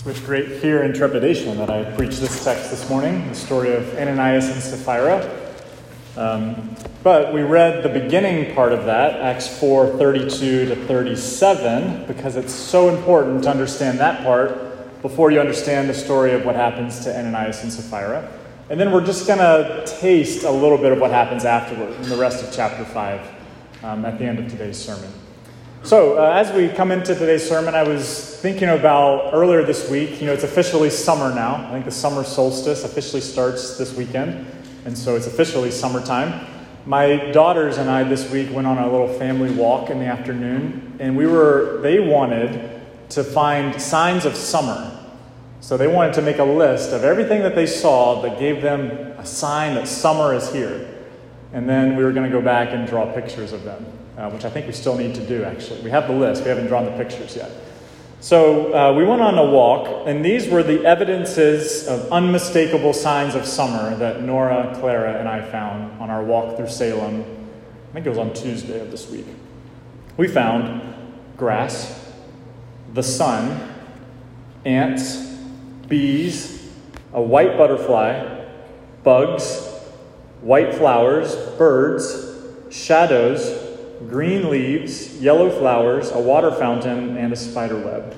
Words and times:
It's 0.00 0.06
with 0.06 0.24
great 0.24 0.62
fear 0.62 0.82
and 0.82 0.94
trepidation 0.94 1.58
that 1.58 1.68
I 1.68 1.84
preach 1.94 2.16
this 2.16 2.42
text 2.42 2.70
this 2.70 2.88
morning, 2.88 3.28
the 3.28 3.34
story 3.34 3.74
of 3.74 3.86
Ananias 3.98 4.48
and 4.48 4.62
Sapphira. 4.62 5.30
Um, 6.16 6.74
but 7.02 7.34
we 7.34 7.42
read 7.42 7.82
the 7.82 7.90
beginning 7.90 8.54
part 8.54 8.72
of 8.72 8.86
that, 8.86 9.20
Acts 9.20 9.60
4 9.60 9.98
32 9.98 10.64
to 10.70 10.86
37, 10.86 12.06
because 12.06 12.36
it's 12.36 12.50
so 12.50 12.88
important 12.88 13.42
to 13.42 13.50
understand 13.50 13.98
that 13.98 14.24
part 14.24 15.02
before 15.02 15.32
you 15.32 15.38
understand 15.38 15.90
the 15.90 15.94
story 15.94 16.32
of 16.32 16.46
what 16.46 16.56
happens 16.56 17.00
to 17.00 17.14
Ananias 17.14 17.62
and 17.62 17.70
Sapphira. 17.70 18.26
And 18.70 18.80
then 18.80 18.92
we're 18.92 19.04
just 19.04 19.26
going 19.26 19.40
to 19.40 19.84
taste 20.00 20.44
a 20.44 20.50
little 20.50 20.78
bit 20.78 20.92
of 20.92 20.98
what 20.98 21.10
happens 21.10 21.44
afterward 21.44 21.92
in 21.96 22.08
the 22.08 22.16
rest 22.16 22.42
of 22.42 22.50
chapter 22.50 22.86
5 22.86 23.84
um, 23.84 24.06
at 24.06 24.18
the 24.18 24.24
end 24.24 24.38
of 24.38 24.48
today's 24.48 24.82
sermon. 24.82 25.12
So, 25.82 26.18
uh, 26.18 26.32
as 26.32 26.52
we 26.52 26.68
come 26.68 26.90
into 26.90 27.14
today's 27.14 27.48
sermon, 27.48 27.74
I 27.74 27.82
was 27.82 28.36
thinking 28.36 28.68
about 28.68 29.32
earlier 29.32 29.64
this 29.64 29.88
week. 29.88 30.20
You 30.20 30.26
know, 30.26 30.34
it's 30.34 30.44
officially 30.44 30.90
summer 30.90 31.34
now. 31.34 31.66
I 31.68 31.72
think 31.72 31.86
the 31.86 31.90
summer 31.90 32.22
solstice 32.22 32.84
officially 32.84 33.22
starts 33.22 33.78
this 33.78 33.94
weekend, 33.94 34.46
and 34.84 34.96
so 34.96 35.16
it's 35.16 35.26
officially 35.26 35.70
summertime. 35.70 36.46
My 36.84 37.30
daughters 37.32 37.78
and 37.78 37.88
I 37.88 38.04
this 38.04 38.30
week 38.30 38.52
went 38.52 38.66
on 38.66 38.76
a 38.76 38.90
little 38.90 39.08
family 39.08 39.50
walk 39.52 39.88
in 39.88 39.98
the 39.98 40.04
afternoon, 40.04 40.98
and 41.00 41.16
we 41.16 41.26
were, 41.26 41.80
they 41.80 41.98
wanted 41.98 42.82
to 43.08 43.24
find 43.24 43.80
signs 43.80 44.26
of 44.26 44.36
summer. 44.36 44.98
So, 45.62 45.78
they 45.78 45.88
wanted 45.88 46.12
to 46.14 46.22
make 46.22 46.38
a 46.38 46.44
list 46.44 46.92
of 46.92 47.04
everything 47.04 47.40
that 47.40 47.54
they 47.54 47.66
saw 47.66 48.20
that 48.20 48.38
gave 48.38 48.60
them 48.60 48.90
a 49.18 49.24
sign 49.24 49.76
that 49.76 49.88
summer 49.88 50.34
is 50.34 50.52
here. 50.52 50.86
And 51.54 51.66
then 51.66 51.96
we 51.96 52.04
were 52.04 52.12
going 52.12 52.30
to 52.30 52.38
go 52.38 52.44
back 52.44 52.68
and 52.72 52.86
draw 52.86 53.10
pictures 53.14 53.52
of 53.54 53.64
them 53.64 53.86
uh, 54.20 54.28
which 54.28 54.44
I 54.44 54.50
think 54.50 54.66
we 54.66 54.72
still 54.72 54.96
need 54.96 55.14
to 55.14 55.26
do, 55.26 55.44
actually. 55.44 55.80
We 55.80 55.90
have 55.90 56.06
the 56.06 56.12
list, 56.12 56.42
we 56.42 56.50
haven't 56.50 56.66
drawn 56.66 56.84
the 56.84 56.92
pictures 56.92 57.34
yet. 57.34 57.50
So 58.20 58.74
uh, 58.74 58.92
we 58.92 59.02
went 59.02 59.22
on 59.22 59.38
a 59.38 59.44
walk, 59.50 60.06
and 60.06 60.22
these 60.22 60.46
were 60.46 60.62
the 60.62 60.84
evidences 60.84 61.88
of 61.88 62.12
unmistakable 62.12 62.92
signs 62.92 63.34
of 63.34 63.46
summer 63.46 63.96
that 63.96 64.22
Nora, 64.22 64.76
Clara, 64.78 65.18
and 65.18 65.26
I 65.26 65.40
found 65.50 65.98
on 66.02 66.10
our 66.10 66.22
walk 66.22 66.58
through 66.58 66.68
Salem. 66.68 67.22
I 67.22 67.92
think 67.94 68.04
it 68.04 68.10
was 68.10 68.18
on 68.18 68.34
Tuesday 68.34 68.78
of 68.80 68.90
this 68.90 69.08
week. 69.08 69.24
We 70.18 70.28
found 70.28 70.82
grass, 71.38 72.12
the 72.92 73.02
sun, 73.02 73.74
ants, 74.66 75.16
bees, 75.88 76.70
a 77.14 77.22
white 77.22 77.56
butterfly, 77.56 78.44
bugs, 79.02 79.66
white 80.42 80.74
flowers, 80.74 81.34
birds, 81.56 82.26
shadows, 82.70 83.59
green 84.08 84.50
leaves, 84.50 85.20
yellow 85.20 85.50
flowers, 85.50 86.10
a 86.10 86.18
water 86.18 86.50
fountain, 86.50 87.16
and 87.16 87.32
a 87.32 87.36
spider 87.36 87.76
web. 87.76 88.16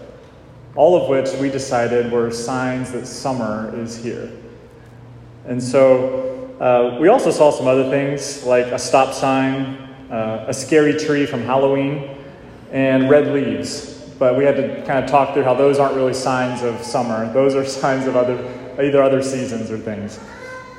All 0.76 1.00
of 1.00 1.08
which 1.08 1.30
we 1.40 1.50
decided 1.50 2.10
were 2.10 2.30
signs 2.30 2.92
that 2.92 3.06
summer 3.06 3.72
is 3.76 4.02
here. 4.02 4.30
And 5.46 5.62
so 5.62 6.54
uh, 6.60 6.98
we 7.00 7.08
also 7.08 7.30
saw 7.30 7.50
some 7.50 7.66
other 7.66 7.90
things 7.90 8.44
like 8.44 8.66
a 8.66 8.78
stop 8.78 9.12
sign, 9.12 9.76
uh, 10.10 10.46
a 10.48 10.54
scary 10.54 10.98
tree 10.98 11.26
from 11.26 11.42
Halloween, 11.42 12.16
and 12.70 13.10
red 13.10 13.28
leaves. 13.34 13.98
But 14.18 14.36
we 14.36 14.44
had 14.44 14.56
to 14.56 14.82
kind 14.86 15.04
of 15.04 15.10
talk 15.10 15.34
through 15.34 15.42
how 15.42 15.54
those 15.54 15.78
aren't 15.78 15.96
really 15.96 16.14
signs 16.14 16.62
of 16.62 16.80
summer. 16.82 17.30
Those 17.32 17.54
are 17.54 17.64
signs 17.82 18.06
of 18.06 18.16
other, 18.16 18.36
either 18.80 19.02
other 19.02 19.22
seasons 19.22 19.70
or 19.70 19.78
things. 19.78 20.20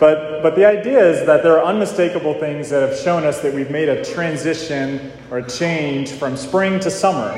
But, 0.03 0.43
but 0.43 0.55
the 0.55 0.65
idea 0.65 0.99
is 0.99 1.25
that 1.27 1.43
there 1.43 1.57
are 1.57 1.63
unmistakable 1.63 2.33
things 2.33 2.69
that 2.71 2.81
have 2.81 2.99
shown 2.99 3.23
us 3.23 3.39
that 3.39 3.53
we've 3.53 3.71
made 3.71 3.87
a 3.87 4.03
transition 4.03 5.13
or 5.31 5.37
a 5.37 5.49
change 5.49 6.11
from 6.11 6.35
spring 6.35 6.77
to 6.81 6.91
summer. 6.91 7.31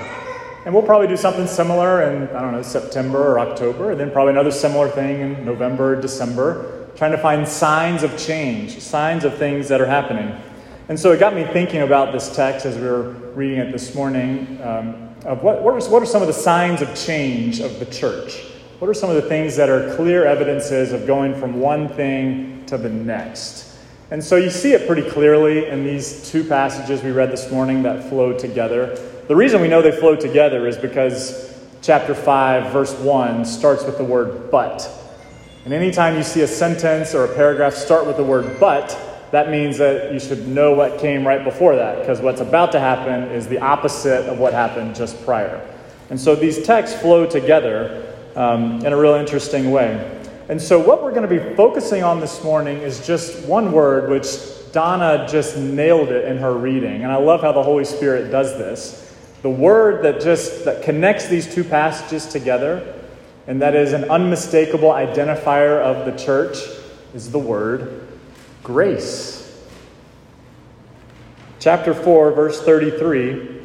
And 0.66 0.74
we'll 0.74 0.82
probably 0.82 1.06
do 1.06 1.16
something 1.16 1.46
similar 1.46 2.02
in, 2.02 2.24
I 2.30 2.42
don't 2.42 2.54
know, 2.54 2.64
September 2.64 3.20
or 3.20 3.40
October, 3.40 3.92
and 3.92 4.00
then 4.00 4.10
probably 4.10 4.32
another 4.32 4.50
similar 4.50 4.90
thing 4.90 5.22
in 5.22 5.46
November, 5.46 6.02
December, 6.02 6.90
trying 6.96 7.12
to 7.12 7.20
find 7.20 7.48
signs 7.48 8.02
of 8.02 8.18
change, 8.18 8.80
signs 8.80 9.26
of 9.26 9.38
things 9.38 9.68
that 9.68 9.80
are 9.80 9.86
happening. 9.86 10.36
And 10.90 11.00
so 11.00 11.12
it 11.12 11.20
got 11.20 11.36
me 11.36 11.44
thinking 11.44 11.84
about 11.84 12.14
this 12.14 12.36
text 12.36 12.66
as 12.66 12.78
we 12.78 12.88
were 12.88 13.12
reading 13.36 13.60
it 13.60 13.74
this 13.74 13.94
morning 13.94 14.60
um, 14.64 15.14
of 15.24 15.44
what, 15.44 15.62
what, 15.62 15.76
are, 15.76 15.90
what 15.92 16.02
are 16.02 16.08
some 16.08 16.24
of 16.24 16.28
the 16.28 16.34
signs 16.34 16.82
of 16.82 16.96
change 16.96 17.60
of 17.60 17.78
the 17.78 17.86
church? 17.86 18.42
What 18.80 18.90
are 18.90 18.96
some 18.96 19.12
of 19.12 19.16
the 19.18 19.30
things 19.30 19.56
that 19.56 19.70
are 19.70 19.96
clear 19.96 20.26
evidences 20.26 20.94
of 20.94 21.06
going 21.06 21.40
from 21.40 21.60
one 21.60 21.88
thing 21.90 22.55
to 22.68 22.78
the 22.78 22.90
next. 22.90 23.78
And 24.12 24.24
so 24.24 24.36
you 24.36 24.50
see 24.50 24.74
it 24.74 24.86
pretty 24.86 25.10
clearly 25.10 25.68
in 25.68 25.84
these 25.84 26.30
two 26.30 26.44
passages 26.44 27.02
we 27.02 27.12
read 27.12 27.32
this 27.32 27.52
morning 27.52 27.84
that 27.84 28.08
flow 28.10 28.38
together. 28.38 28.96
The 29.28 29.36
reason 29.36 29.62
we 29.62 29.68
know 29.68 29.82
they 29.82 29.92
flow 29.92 30.16
together 30.16 30.68
is 30.68 30.78
because 30.78 31.60
chapter 31.82 32.14
5, 32.14 32.72
verse 32.72 32.94
1 33.00 33.46
starts 33.46 33.84
with 33.84 33.98
the 33.98 34.04
word 34.04 34.52
but. 34.52 34.88
And 35.66 35.74
anytime 35.74 36.16
you 36.16 36.24
see 36.24 36.42
a 36.42 36.48
sentence 36.48 37.16
or 37.16 37.26
a 37.26 37.36
paragraph 37.36 37.74
start 37.74 38.06
with 38.06 38.18
the 38.18 38.24
word 38.24 38.60
but, 38.60 38.96
that 39.32 39.50
means 39.50 39.80
that 39.80 40.14
you 40.14 40.20
should 40.20 40.48
know 40.48 40.74
what 40.74 41.00
came 41.00 41.26
right 41.26 41.44
before 41.44 41.76
that, 41.76 42.00
because 42.00 42.22
what's 42.22 42.42
about 42.42 42.72
to 42.74 42.80
happen 42.80 43.24
is 43.32 43.48
the 43.48 43.58
opposite 43.60 44.30
of 44.30 44.38
what 44.38 44.54
happened 44.54 44.96
just 44.96 45.24
prior. 45.26 45.60
And 46.12 46.20
so 46.20 46.36
these 46.36 46.64
texts 46.64 47.02
flow 47.02 47.26
together 47.26 48.14
um, 48.36 48.86
in 48.86 48.94
a 48.94 48.98
real 48.98 49.16
interesting 49.16 49.72
way. 49.72 50.15
And 50.48 50.62
so, 50.62 50.80
what 50.80 51.02
we're 51.02 51.14
going 51.14 51.28
to 51.28 51.40
be 51.40 51.56
focusing 51.56 52.04
on 52.04 52.20
this 52.20 52.44
morning 52.44 52.78
is 52.78 53.06
just 53.06 53.48
one 53.48 53.72
word, 53.72 54.12
which 54.12 54.28
Donna 54.72 55.28
just 55.28 55.58
nailed 55.58 56.10
it 56.10 56.26
in 56.26 56.38
her 56.38 56.54
reading. 56.54 57.02
And 57.02 57.12
I 57.12 57.16
love 57.16 57.42
how 57.42 57.52
the 57.52 57.64
Holy 57.64 57.86
Spirit 57.86 58.30
does 58.30 58.56
this. 58.58 59.02
The 59.42 59.50
word 59.50 60.04
that 60.04 60.22
just 60.22 60.66
that 60.66 60.84
connects 60.84 61.28
these 61.28 61.52
two 61.52 61.64
passages 61.64 62.28
together, 62.28 63.02
and 63.48 63.60
that 63.64 63.74
is 63.74 63.94
an 63.94 64.04
unmistakable 64.06 64.90
identifier 64.90 65.80
of 65.80 66.06
the 66.06 66.16
church, 66.24 66.58
is 67.16 67.32
the 67.32 67.40
word 67.40 68.08
grace. 68.62 69.66
Chapter 71.60 71.96
4, 71.96 72.34
verse 72.34 72.62
33, 72.62 73.62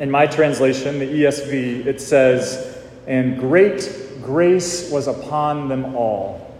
in 0.00 0.10
my 0.10 0.26
translation, 0.26 0.98
the 0.98 1.06
ESV, 1.06 1.86
it 1.86 2.00
says, 2.00 2.78
And 3.06 3.38
great 3.38 4.09
grace 4.22 4.90
was 4.90 5.06
upon 5.06 5.68
them 5.68 5.96
all. 5.96 6.54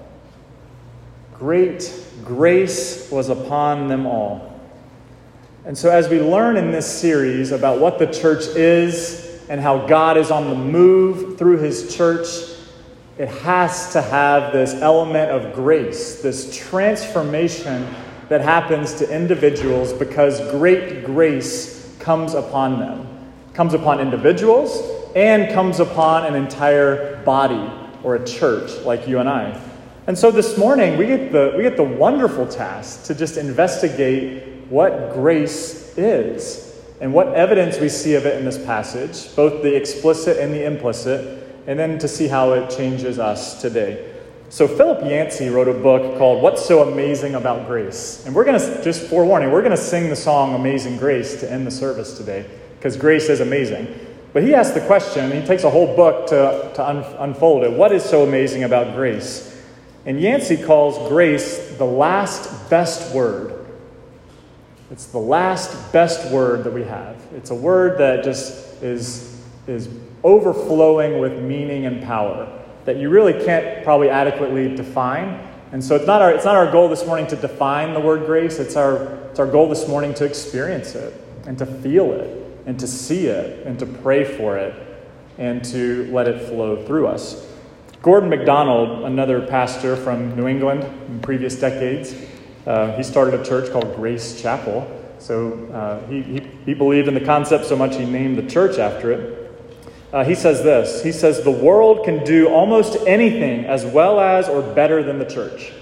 Great 1.34 1.92
grace 2.24 3.10
was 3.10 3.28
upon 3.28 3.88
them 3.88 4.06
all. 4.06 4.60
And 5.64 5.76
so, 5.76 5.90
as 5.90 6.08
we 6.08 6.20
learn 6.20 6.56
in 6.56 6.70
this 6.70 6.86
series 6.86 7.52
about 7.52 7.80
what 7.80 7.98
the 7.98 8.06
church 8.06 8.44
is 8.56 9.40
and 9.48 9.60
how 9.60 9.86
God 9.86 10.16
is 10.16 10.30
on 10.30 10.48
the 10.48 10.54
move 10.54 11.38
through 11.38 11.58
his 11.58 11.94
church, 11.94 12.26
it 13.18 13.28
has 13.28 13.92
to 13.92 14.00
have 14.00 14.52
this 14.52 14.74
element 14.74 15.30
of 15.30 15.52
grace, 15.54 16.22
this 16.22 16.56
transformation 16.56 17.86
that 18.30 18.40
happens 18.40 18.94
to 18.94 19.14
individuals 19.14 19.92
because 19.92 20.40
great 20.52 21.04
grace 21.04 21.94
comes 21.98 22.34
upon 22.34 22.78
them. 22.78 23.06
Comes 23.52 23.74
upon 23.74 24.00
individuals 24.00 24.80
and 25.14 25.52
comes 25.52 25.80
upon 25.80 26.24
an 26.24 26.34
entire 26.34 27.09
body 27.24 27.70
or 28.02 28.16
a 28.16 28.24
church 28.26 28.72
like 28.80 29.06
you 29.06 29.18
and 29.18 29.28
I. 29.28 29.60
And 30.06 30.18
so 30.18 30.30
this 30.30 30.58
morning, 30.58 30.96
we 30.96 31.06
get 31.06 31.30
the, 31.30 31.52
we 31.56 31.62
get 31.62 31.76
the 31.76 31.84
wonderful 31.84 32.46
task 32.46 33.04
to 33.04 33.14
just 33.14 33.36
investigate 33.36 34.66
what 34.68 35.12
grace 35.12 35.96
is 35.96 36.80
and 37.00 37.12
what 37.12 37.28
evidence 37.34 37.78
we 37.78 37.88
see 37.88 38.14
of 38.14 38.26
it 38.26 38.38
in 38.38 38.44
this 38.44 38.58
passage, 38.58 39.34
both 39.36 39.62
the 39.62 39.74
explicit 39.74 40.38
and 40.38 40.52
the 40.52 40.64
implicit, 40.64 41.62
and 41.66 41.78
then 41.78 41.98
to 41.98 42.08
see 42.08 42.28
how 42.28 42.52
it 42.52 42.70
changes 42.70 43.18
us 43.18 43.60
today. 43.60 44.06
So, 44.48 44.66
Philip 44.66 45.04
Yancey 45.04 45.48
wrote 45.48 45.68
a 45.68 45.72
book 45.72 46.18
called 46.18 46.42
What's 46.42 46.66
So 46.66 46.90
Amazing 46.90 47.36
About 47.36 47.68
Grace? 47.68 48.26
And 48.26 48.34
we're 48.34 48.44
going 48.44 48.58
to, 48.58 48.82
just 48.82 49.04
forewarning, 49.04 49.52
we're 49.52 49.62
going 49.62 49.70
to 49.70 49.76
sing 49.76 50.08
the 50.08 50.16
song 50.16 50.54
Amazing 50.54 50.96
Grace 50.96 51.38
to 51.40 51.50
end 51.50 51.66
the 51.66 51.70
service 51.70 52.18
today, 52.18 52.44
because 52.76 52.96
grace 52.96 53.28
is 53.28 53.38
amazing. 53.38 53.86
But 54.32 54.44
he 54.44 54.54
asks 54.54 54.74
the 54.74 54.80
question, 54.80 55.32
he 55.32 55.44
takes 55.44 55.64
a 55.64 55.70
whole 55.70 55.96
book 55.96 56.28
to, 56.28 56.70
to 56.74 56.88
un- 56.88 57.04
unfold 57.18 57.64
it. 57.64 57.72
What 57.72 57.92
is 57.92 58.04
so 58.04 58.22
amazing 58.22 58.62
about 58.62 58.94
grace? 58.94 59.46
And 60.06 60.20
Yancey 60.20 60.56
calls 60.56 61.08
grace 61.08 61.76
the 61.76 61.84
last 61.84 62.70
best 62.70 63.14
word. 63.14 63.66
It's 64.90 65.06
the 65.06 65.18
last 65.18 65.92
best 65.92 66.30
word 66.32 66.64
that 66.64 66.72
we 66.72 66.84
have. 66.84 67.16
It's 67.34 67.50
a 67.50 67.54
word 67.54 67.98
that 67.98 68.24
just 68.24 68.82
is, 68.82 69.40
is 69.66 69.88
overflowing 70.22 71.18
with 71.18 71.42
meaning 71.42 71.86
and 71.86 72.02
power 72.02 72.56
that 72.84 72.96
you 72.96 73.10
really 73.10 73.32
can't 73.44 73.84
probably 73.84 74.08
adequately 74.08 74.74
define. 74.74 75.46
And 75.72 75.84
so 75.84 75.96
it's 75.96 76.06
not 76.06 76.22
our, 76.22 76.32
it's 76.32 76.44
not 76.44 76.56
our 76.56 76.70
goal 76.70 76.88
this 76.88 77.04
morning 77.04 77.26
to 77.28 77.36
define 77.36 77.94
the 77.94 78.00
word 78.00 78.26
grace, 78.26 78.58
it's 78.58 78.76
our, 78.76 79.14
it's 79.30 79.38
our 79.38 79.46
goal 79.46 79.68
this 79.68 79.86
morning 79.86 80.14
to 80.14 80.24
experience 80.24 80.94
it 80.94 81.12
and 81.46 81.58
to 81.58 81.66
feel 81.66 82.12
it 82.12 82.39
and 82.70 82.78
to 82.78 82.86
see 82.86 83.26
it 83.26 83.66
and 83.66 83.80
to 83.80 83.84
pray 83.84 84.22
for 84.22 84.56
it 84.56 84.72
and 85.38 85.64
to 85.64 86.08
let 86.12 86.28
it 86.28 86.40
flow 86.46 86.86
through 86.86 87.08
us. 87.08 87.44
Gordon 88.00 88.30
MacDonald, 88.30 89.06
another 89.06 89.44
pastor 89.44 89.96
from 89.96 90.36
New 90.36 90.46
England 90.46 90.84
in 91.08 91.18
previous 91.18 91.56
decades, 91.56 92.14
uh, 92.68 92.96
he 92.96 93.02
started 93.02 93.34
a 93.34 93.44
church 93.44 93.72
called 93.72 93.96
Grace 93.96 94.40
Chapel. 94.40 94.88
So 95.18 95.66
uh, 95.72 96.06
he, 96.06 96.22
he, 96.22 96.48
he 96.64 96.74
believed 96.74 97.08
in 97.08 97.14
the 97.14 97.24
concept 97.24 97.66
so 97.66 97.74
much 97.74 97.96
he 97.96 98.04
named 98.04 98.38
the 98.38 98.48
church 98.48 98.78
after 98.78 99.10
it. 99.10 99.52
uh, 100.12 100.22
he 100.22 100.36
says 100.36 100.62
this 100.62 101.02
He 101.02 101.10
says, 101.10 101.42
The 101.42 101.50
world 101.50 102.04
can 102.04 102.22
do 102.22 102.50
almost 102.50 102.96
anything 103.04 103.64
as 103.64 103.84
well 103.84 104.20
as 104.20 104.48
or 104.48 104.62
better 104.62 105.02
than 105.02 105.18
the 105.18 105.24
church. 105.24 105.72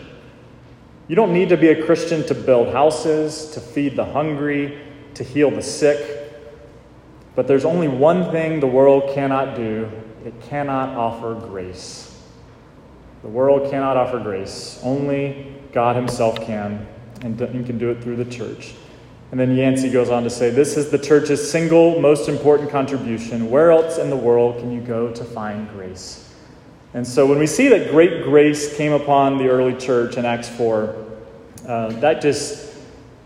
You 1.06 1.16
don't 1.16 1.34
need 1.34 1.50
to 1.50 1.58
be 1.58 1.68
a 1.68 1.84
Christian 1.84 2.24
to 2.28 2.34
build 2.34 2.72
houses, 2.72 3.50
to 3.50 3.60
feed 3.60 3.94
the 3.94 4.06
hungry, 4.06 4.80
to 5.12 5.22
heal 5.22 5.50
the 5.50 5.62
sick. 5.62 6.17
But 7.38 7.46
there's 7.46 7.64
only 7.64 7.86
one 7.86 8.32
thing 8.32 8.58
the 8.58 8.66
world 8.66 9.14
cannot 9.14 9.54
do 9.54 9.88
it 10.24 10.34
cannot 10.48 10.96
offer 10.96 11.36
grace. 11.36 12.20
The 13.22 13.28
world 13.28 13.70
cannot 13.70 13.96
offer 13.96 14.18
grace. 14.18 14.80
Only 14.82 15.54
God 15.70 15.94
Himself 15.94 16.44
can, 16.44 16.88
and 17.22 17.38
can 17.38 17.78
do 17.78 17.90
it 17.90 18.02
through 18.02 18.16
the 18.16 18.24
church. 18.24 18.74
And 19.30 19.38
then 19.38 19.54
Yancey 19.54 19.88
goes 19.88 20.10
on 20.10 20.24
to 20.24 20.30
say, 20.30 20.50
This 20.50 20.76
is 20.76 20.90
the 20.90 20.98
church's 20.98 21.48
single 21.48 22.00
most 22.00 22.28
important 22.28 22.70
contribution. 22.70 23.48
Where 23.48 23.70
else 23.70 23.98
in 23.98 24.10
the 24.10 24.16
world 24.16 24.58
can 24.58 24.72
you 24.72 24.80
go 24.80 25.12
to 25.12 25.24
find 25.24 25.70
grace? 25.70 26.34
And 26.92 27.06
so 27.06 27.24
when 27.24 27.38
we 27.38 27.46
see 27.46 27.68
that 27.68 27.92
great 27.92 28.24
grace 28.24 28.76
came 28.76 28.90
upon 28.90 29.38
the 29.38 29.48
early 29.48 29.74
church 29.74 30.16
in 30.16 30.24
Acts 30.24 30.48
4, 30.48 31.06
uh, 31.68 31.88
that 32.00 32.20
just 32.20 32.74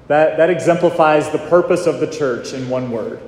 that, 0.09 0.37
that 0.37 0.51
exemplifies 0.51 1.31
the 1.31 1.39
purpose 1.49 1.87
of 1.87 1.99
the 1.99 2.07
church 2.07 2.53
in 2.53 2.69
one 2.69 2.91
word. 2.91 3.19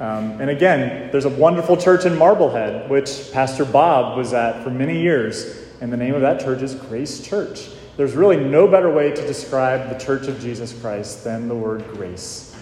Um, 0.00 0.40
and 0.40 0.50
again, 0.50 1.10
there's 1.12 1.24
a 1.24 1.30
wonderful 1.30 1.76
church 1.76 2.04
in 2.04 2.18
Marblehead, 2.18 2.90
which 2.90 3.30
Pastor 3.32 3.64
Bob 3.64 4.16
was 4.16 4.32
at 4.32 4.64
for 4.64 4.70
many 4.70 5.00
years. 5.00 5.62
And 5.80 5.92
the 5.92 5.96
name 5.96 6.14
of 6.14 6.20
that 6.22 6.40
church 6.40 6.62
is 6.62 6.74
Grace 6.74 7.20
Church. 7.20 7.68
There's 7.96 8.14
really 8.14 8.36
no 8.36 8.66
better 8.66 8.90
way 8.90 9.10
to 9.10 9.26
describe 9.26 9.88
the 9.88 10.04
church 10.04 10.26
of 10.26 10.40
Jesus 10.40 10.78
Christ 10.80 11.22
than 11.22 11.46
the 11.46 11.54
word 11.54 11.86
grace. 11.92 12.56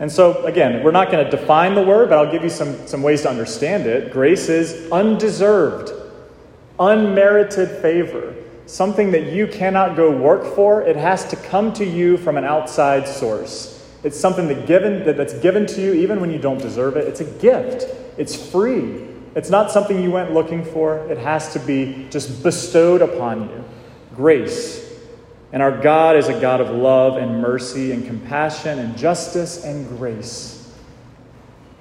And 0.00 0.10
so, 0.10 0.44
again, 0.46 0.82
we're 0.82 0.92
not 0.92 1.10
going 1.10 1.24
to 1.24 1.30
define 1.30 1.74
the 1.74 1.82
word, 1.82 2.08
but 2.08 2.18
I'll 2.18 2.32
give 2.32 2.42
you 2.42 2.50
some, 2.50 2.86
some 2.86 3.02
ways 3.02 3.22
to 3.22 3.30
understand 3.30 3.86
it. 3.86 4.12
Grace 4.12 4.48
is 4.48 4.90
undeserved, 4.90 5.92
unmerited 6.78 7.68
favor, 7.82 8.34
something 8.66 9.10
that 9.10 9.32
you 9.32 9.46
cannot 9.46 9.96
go 9.96 10.10
work 10.10 10.54
for. 10.54 10.82
It 10.82 10.96
has 10.96 11.28
to 11.30 11.36
come 11.36 11.72
to 11.74 11.84
you 11.84 12.16
from 12.16 12.36
an 12.38 12.44
outside 12.44 13.08
source. 13.08 13.77
It's 14.04 14.18
something 14.18 14.46
that 14.48 14.66
given, 14.66 15.04
that, 15.04 15.16
that's 15.16 15.34
given 15.34 15.66
to 15.66 15.82
you 15.82 15.92
even 15.94 16.20
when 16.20 16.30
you 16.30 16.38
don't 16.38 16.58
deserve 16.58 16.96
it. 16.96 17.08
It's 17.08 17.20
a 17.20 17.24
gift, 17.24 17.84
it's 18.16 18.34
free. 18.50 19.06
It's 19.34 19.50
not 19.50 19.70
something 19.70 20.02
you 20.02 20.10
went 20.10 20.32
looking 20.32 20.64
for, 20.64 20.98
it 21.10 21.18
has 21.18 21.52
to 21.52 21.58
be 21.58 22.06
just 22.10 22.42
bestowed 22.42 23.02
upon 23.02 23.48
you. 23.48 23.64
Grace. 24.14 24.84
And 25.52 25.62
our 25.62 25.80
God 25.80 26.16
is 26.16 26.28
a 26.28 26.38
God 26.40 26.60
of 26.60 26.70
love 26.70 27.16
and 27.16 27.40
mercy 27.40 27.92
and 27.92 28.06
compassion 28.06 28.78
and 28.78 28.96
justice 28.98 29.64
and 29.64 29.88
grace. 29.88 30.58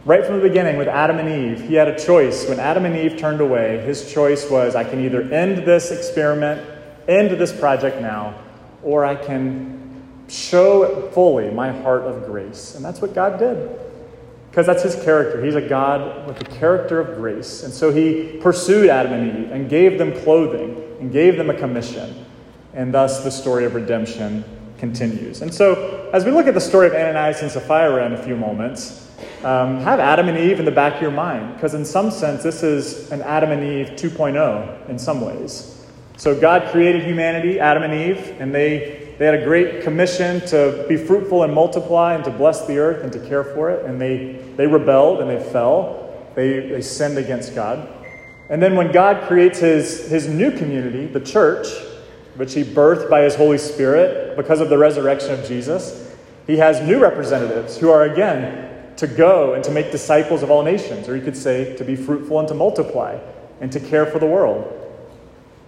Right 0.05 0.25
from 0.25 0.37
the 0.37 0.41
beginning 0.41 0.77
with 0.77 0.87
Adam 0.87 1.19
and 1.19 1.27
Eve, 1.27 1.67
he 1.67 1.75
had 1.75 1.89
a 1.89 1.99
choice. 1.99 2.47
When 2.47 2.61
Adam 2.61 2.85
and 2.85 2.95
Eve 2.95 3.17
turned 3.17 3.41
away, 3.41 3.79
his 3.79 4.09
choice 4.09 4.49
was 4.49 4.73
I 4.73 4.85
can 4.85 5.03
either 5.03 5.21
end 5.21 5.65
this 5.65 5.91
experiment, 5.91 6.65
end 7.09 7.31
this 7.31 7.51
project 7.51 8.01
now, 8.01 8.39
or 8.83 9.03
I 9.03 9.15
can 9.15 9.76
show 10.27 11.09
fully 11.11 11.49
my 11.51 11.71
heart 11.71 12.03
of 12.03 12.25
grace. 12.25 12.75
And 12.75 12.83
that's 12.83 13.01
what 13.01 13.13
God 13.13 13.39
did. 13.39 13.79
Because 14.49 14.65
that's 14.65 14.83
his 14.83 14.95
character. 15.03 15.43
He's 15.43 15.55
a 15.55 15.61
God 15.61 16.27
with 16.27 16.39
the 16.39 16.45
character 16.45 16.99
of 16.99 17.17
grace. 17.17 17.63
And 17.63 17.73
so 17.73 17.91
he 17.91 18.39
pursued 18.41 18.89
Adam 18.89 19.13
and 19.13 19.45
Eve 19.45 19.51
and 19.51 19.69
gave 19.69 19.97
them 19.97 20.13
clothing 20.23 20.83
and 20.99 21.11
gave 21.11 21.37
them 21.37 21.49
a 21.49 21.53
commission. 21.53 22.25
And 22.73 22.93
thus 22.93 23.23
the 23.23 23.31
story 23.31 23.65
of 23.65 23.75
redemption 23.75 24.43
continues. 24.77 25.41
And 25.41 25.53
so, 25.53 26.09
as 26.13 26.25
we 26.25 26.31
look 26.31 26.47
at 26.47 26.53
the 26.53 26.61
story 26.61 26.87
of 26.87 26.93
Ananias 26.93 27.41
and 27.41 27.51
Sapphira 27.51 28.05
in 28.05 28.13
a 28.13 28.23
few 28.23 28.35
moments, 28.35 29.11
um, 29.43 29.79
have 29.79 29.99
Adam 29.99 30.27
and 30.27 30.37
Eve 30.37 30.59
in 30.59 30.65
the 30.65 30.71
back 30.71 30.95
of 30.95 31.01
your 31.01 31.11
mind. 31.11 31.53
Because, 31.55 31.73
in 31.73 31.83
some 31.83 32.11
sense, 32.11 32.43
this 32.43 32.63
is 32.63 33.11
an 33.11 33.21
Adam 33.23 33.51
and 33.51 33.63
Eve 33.63 33.95
2.0 33.95 34.89
in 34.89 34.99
some 34.99 35.21
ways. 35.21 35.85
So, 36.17 36.39
God 36.39 36.71
created 36.71 37.03
humanity, 37.03 37.59
Adam 37.59 37.83
and 37.83 37.93
Eve, 37.93 38.39
and 38.39 38.53
they 38.53 39.06
they 39.17 39.25
had 39.25 39.35
a 39.35 39.43
great 39.43 39.81
commission 39.81 40.41
to 40.47 40.85
be 40.87 40.95
fruitful 40.95 41.43
and 41.43 41.53
multiply 41.53 42.13
and 42.13 42.23
to 42.25 42.31
bless 42.31 42.67
the 42.67 42.77
earth 42.77 43.03
and 43.03 43.11
to 43.13 43.19
care 43.27 43.43
for 43.43 43.71
it. 43.71 43.85
And 43.85 43.99
they, 43.99 44.33
they 44.55 44.67
rebelled 44.67 45.21
and 45.21 45.29
they 45.29 45.43
fell. 45.51 46.31
They, 46.35 46.69
they 46.69 46.81
sinned 46.81 47.17
against 47.17 47.55
God. 47.55 47.87
And 48.49 48.61
then 48.61 48.75
when 48.75 48.91
God 48.91 49.27
creates 49.27 49.59
his, 49.59 50.07
his 50.07 50.27
new 50.27 50.51
community, 50.51 51.07
the 51.07 51.19
church, 51.19 51.67
which 52.35 52.53
he 52.53 52.63
birthed 52.63 53.09
by 53.09 53.21
his 53.21 53.35
Holy 53.35 53.57
Spirit 53.57 54.37
because 54.37 54.61
of 54.61 54.69
the 54.69 54.77
resurrection 54.77 55.31
of 55.31 55.45
Jesus, 55.45 56.15
he 56.45 56.57
has 56.57 56.79
new 56.87 56.99
representatives 56.99 57.77
who 57.77 57.89
are 57.89 58.03
again 58.03 58.95
to 58.97 59.07
go 59.07 59.53
and 59.53 59.63
to 59.63 59.71
make 59.71 59.91
disciples 59.91 60.43
of 60.43 60.51
all 60.51 60.63
nations, 60.63 61.09
or 61.09 61.15
you 61.15 61.23
could 61.23 61.35
say 61.35 61.75
to 61.77 61.83
be 61.83 61.95
fruitful 61.95 62.39
and 62.39 62.47
to 62.47 62.53
multiply 62.53 63.19
and 63.59 63.71
to 63.71 63.79
care 63.79 64.05
for 64.05 64.19
the 64.19 64.25
world. 64.25 64.86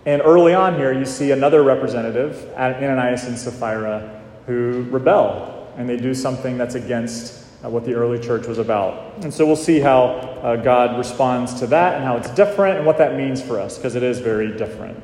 And 0.05 0.21
early 0.23 0.53
on 0.53 0.75
here, 0.75 0.93
you 0.93 1.05
see 1.05 1.31
another 1.31 1.63
representative, 1.63 2.51
Ananias 2.55 3.25
and 3.25 3.37
Sapphira, 3.37 4.21
who 4.45 4.87
rebel 4.89 5.59
and 5.79 5.87
they 5.87 5.95
do 5.95 6.13
something 6.13 6.57
that's 6.57 6.75
against 6.75 7.45
uh, 7.63 7.69
what 7.69 7.85
the 7.85 7.93
early 7.93 8.19
church 8.19 8.45
was 8.47 8.57
about. 8.57 9.23
And 9.23 9.33
so 9.33 9.45
we'll 9.45 9.55
see 9.55 9.79
how 9.79 10.07
uh, 10.43 10.57
God 10.57 10.97
responds 10.97 11.53
to 11.61 11.67
that 11.67 11.95
and 11.95 12.03
how 12.03 12.17
it's 12.17 12.29
different 12.31 12.77
and 12.77 12.85
what 12.85 12.97
that 12.97 13.15
means 13.15 13.41
for 13.41 13.57
us, 13.57 13.77
because 13.77 13.95
it 13.95 14.03
is 14.03 14.19
very 14.19 14.57
different. 14.57 15.01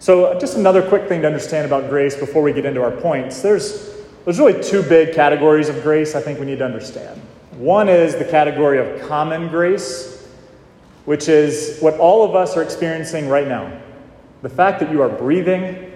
So, 0.00 0.26
uh, 0.26 0.40
just 0.40 0.56
another 0.56 0.82
quick 0.82 1.08
thing 1.08 1.22
to 1.22 1.28
understand 1.28 1.64
about 1.64 1.88
grace 1.88 2.16
before 2.16 2.42
we 2.42 2.52
get 2.52 2.64
into 2.64 2.82
our 2.82 2.90
points. 2.90 3.40
There's, 3.40 3.94
there's 4.24 4.40
really 4.40 4.60
two 4.60 4.82
big 4.82 5.14
categories 5.14 5.68
of 5.68 5.80
grace 5.82 6.16
I 6.16 6.20
think 6.20 6.40
we 6.40 6.46
need 6.46 6.58
to 6.58 6.64
understand. 6.64 7.20
One 7.52 7.88
is 7.88 8.16
the 8.16 8.24
category 8.24 8.78
of 8.78 9.08
common 9.08 9.46
grace, 9.46 10.28
which 11.04 11.28
is 11.28 11.78
what 11.78 11.94
all 11.98 12.24
of 12.24 12.34
us 12.34 12.56
are 12.56 12.62
experiencing 12.64 13.28
right 13.28 13.46
now. 13.46 13.80
The 14.42 14.48
fact 14.48 14.80
that 14.80 14.90
you 14.92 15.02
are 15.02 15.08
breathing, 15.08 15.92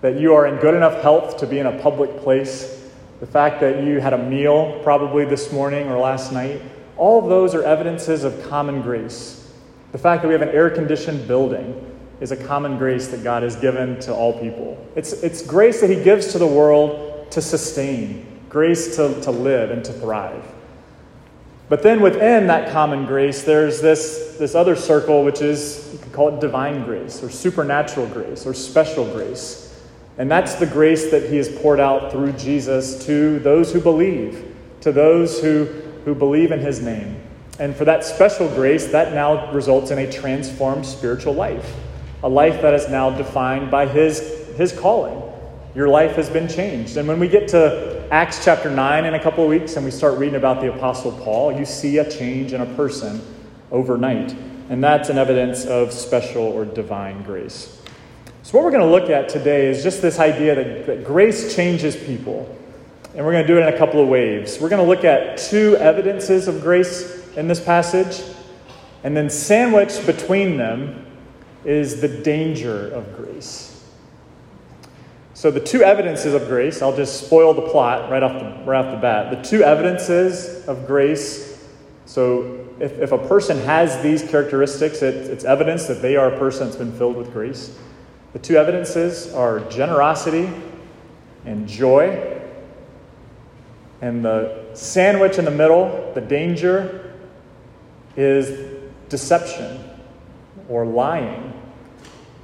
that 0.00 0.18
you 0.18 0.34
are 0.34 0.46
in 0.46 0.56
good 0.56 0.74
enough 0.74 1.02
health 1.02 1.36
to 1.38 1.46
be 1.46 1.58
in 1.58 1.66
a 1.66 1.78
public 1.80 2.18
place, 2.18 2.90
the 3.20 3.26
fact 3.26 3.60
that 3.60 3.84
you 3.84 4.00
had 4.00 4.12
a 4.12 4.18
meal 4.18 4.80
probably 4.82 5.24
this 5.24 5.52
morning 5.52 5.88
or 5.88 5.98
last 5.98 6.32
night, 6.32 6.60
all 6.96 7.22
of 7.22 7.28
those 7.28 7.54
are 7.54 7.62
evidences 7.62 8.24
of 8.24 8.42
common 8.48 8.82
grace. 8.82 9.50
The 9.92 9.98
fact 9.98 10.22
that 10.22 10.28
we 10.28 10.34
have 10.34 10.42
an 10.42 10.50
air 10.50 10.70
conditioned 10.70 11.28
building 11.28 11.90
is 12.20 12.32
a 12.32 12.36
common 12.36 12.78
grace 12.78 13.08
that 13.08 13.22
God 13.22 13.42
has 13.42 13.56
given 13.56 13.98
to 14.00 14.14
all 14.14 14.38
people. 14.38 14.82
It's, 14.96 15.12
it's 15.12 15.42
grace 15.42 15.80
that 15.80 15.90
He 15.90 16.02
gives 16.02 16.32
to 16.32 16.38
the 16.38 16.46
world 16.46 17.30
to 17.32 17.42
sustain, 17.42 18.40
grace 18.48 18.96
to, 18.96 19.20
to 19.22 19.30
live 19.30 19.70
and 19.70 19.84
to 19.84 19.92
thrive. 19.92 20.44
But 21.68 21.82
then 21.82 22.02
within 22.02 22.46
that 22.48 22.72
common 22.72 23.06
grace, 23.06 23.42
there's 23.42 23.80
this, 23.80 24.36
this 24.38 24.54
other 24.54 24.76
circle, 24.76 25.24
which 25.24 25.40
is, 25.40 25.90
you 25.92 25.98
could 25.98 26.12
call 26.12 26.28
it 26.28 26.40
divine 26.40 26.84
grace, 26.84 27.22
or 27.22 27.30
supernatural 27.30 28.06
grace, 28.08 28.46
or 28.46 28.52
special 28.52 29.10
grace. 29.12 29.82
And 30.18 30.30
that's 30.30 30.54
the 30.54 30.66
grace 30.66 31.10
that 31.10 31.30
he 31.30 31.36
has 31.36 31.48
poured 31.48 31.80
out 31.80 32.12
through 32.12 32.32
Jesus 32.32 33.04
to 33.06 33.38
those 33.40 33.72
who 33.72 33.80
believe, 33.80 34.54
to 34.82 34.92
those 34.92 35.40
who, 35.40 35.64
who 36.04 36.14
believe 36.14 36.52
in 36.52 36.60
his 36.60 36.80
name. 36.80 37.20
And 37.58 37.74
for 37.74 37.84
that 37.84 38.04
special 38.04 38.48
grace, 38.48 38.88
that 38.88 39.14
now 39.14 39.50
results 39.52 39.90
in 39.90 39.98
a 39.98 40.10
transformed 40.10 40.84
spiritual 40.84 41.34
life, 41.34 41.74
a 42.22 42.28
life 42.28 42.60
that 42.62 42.74
is 42.74 42.88
now 42.88 43.10
defined 43.10 43.70
by 43.70 43.86
his, 43.86 44.20
his 44.56 44.72
calling. 44.72 45.20
Your 45.74 45.88
life 45.88 46.16
has 46.16 46.28
been 46.28 46.48
changed. 46.48 46.96
And 46.96 47.08
when 47.08 47.18
we 47.18 47.28
get 47.28 47.48
to 47.48 47.93
Acts 48.14 48.44
chapter 48.44 48.70
9 48.70 49.06
in 49.06 49.14
a 49.14 49.20
couple 49.20 49.42
of 49.42 49.50
weeks 49.50 49.74
and 49.74 49.84
we 49.84 49.90
start 49.90 50.20
reading 50.20 50.36
about 50.36 50.60
the 50.60 50.72
Apostle 50.72 51.10
Paul, 51.10 51.50
you 51.50 51.64
see 51.64 51.98
a 51.98 52.08
change 52.08 52.52
in 52.52 52.60
a 52.60 52.66
person 52.76 53.20
overnight. 53.72 54.36
And 54.68 54.84
that's 54.84 55.08
an 55.08 55.18
evidence 55.18 55.64
of 55.64 55.92
special 55.92 56.44
or 56.44 56.64
divine 56.64 57.24
grace. 57.24 57.82
So, 58.44 58.56
what 58.56 58.62
we're 58.64 58.70
going 58.70 58.84
to 58.84 58.88
look 58.88 59.10
at 59.10 59.28
today 59.28 59.66
is 59.66 59.82
just 59.82 60.00
this 60.00 60.20
idea 60.20 60.54
that, 60.54 60.86
that 60.86 61.04
grace 61.04 61.56
changes 61.56 61.96
people. 61.96 62.56
And 63.16 63.26
we're 63.26 63.32
going 63.32 63.48
to 63.48 63.52
do 63.52 63.58
it 63.58 63.66
in 63.66 63.74
a 63.74 63.76
couple 63.76 64.00
of 64.00 64.06
waves. 64.06 64.60
We're 64.60 64.68
going 64.68 64.80
to 64.80 64.88
look 64.88 65.02
at 65.02 65.36
two 65.36 65.76
evidences 65.78 66.46
of 66.46 66.60
grace 66.60 67.26
in 67.36 67.48
this 67.48 67.58
passage, 67.58 68.22
and 69.02 69.16
then 69.16 69.28
sandwiched 69.28 70.06
between 70.06 70.56
them 70.56 71.04
is 71.64 72.00
the 72.00 72.22
danger 72.22 72.90
of 72.94 73.16
grace. 73.16 73.73
So, 75.34 75.50
the 75.50 75.60
two 75.60 75.82
evidences 75.82 76.32
of 76.32 76.46
grace, 76.46 76.80
I'll 76.80 76.96
just 76.96 77.26
spoil 77.26 77.54
the 77.54 77.62
plot 77.68 78.08
right 78.08 78.22
off 78.22 78.40
the, 78.40 78.64
right 78.64 78.84
off 78.84 78.92
the 78.92 79.00
bat. 79.00 79.30
The 79.30 79.42
two 79.42 79.64
evidences 79.64 80.64
of 80.68 80.86
grace, 80.86 81.60
so 82.06 82.68
if, 82.78 82.98
if 83.00 83.10
a 83.10 83.18
person 83.18 83.58
has 83.60 84.00
these 84.00 84.22
characteristics, 84.22 85.02
it, 85.02 85.14
it's 85.14 85.44
evidence 85.44 85.86
that 85.86 86.02
they 86.02 86.14
are 86.14 86.32
a 86.32 86.38
person 86.38 86.66
that's 86.66 86.76
been 86.76 86.92
filled 86.92 87.16
with 87.16 87.32
grace. 87.32 87.76
The 88.32 88.38
two 88.38 88.56
evidences 88.56 89.32
are 89.34 89.60
generosity 89.70 90.48
and 91.44 91.68
joy. 91.68 92.40
And 94.00 94.24
the 94.24 94.66
sandwich 94.74 95.38
in 95.38 95.44
the 95.44 95.50
middle, 95.50 96.12
the 96.14 96.20
danger, 96.20 97.14
is 98.16 98.80
deception 99.08 99.82
or 100.68 100.86
lying 100.86 101.52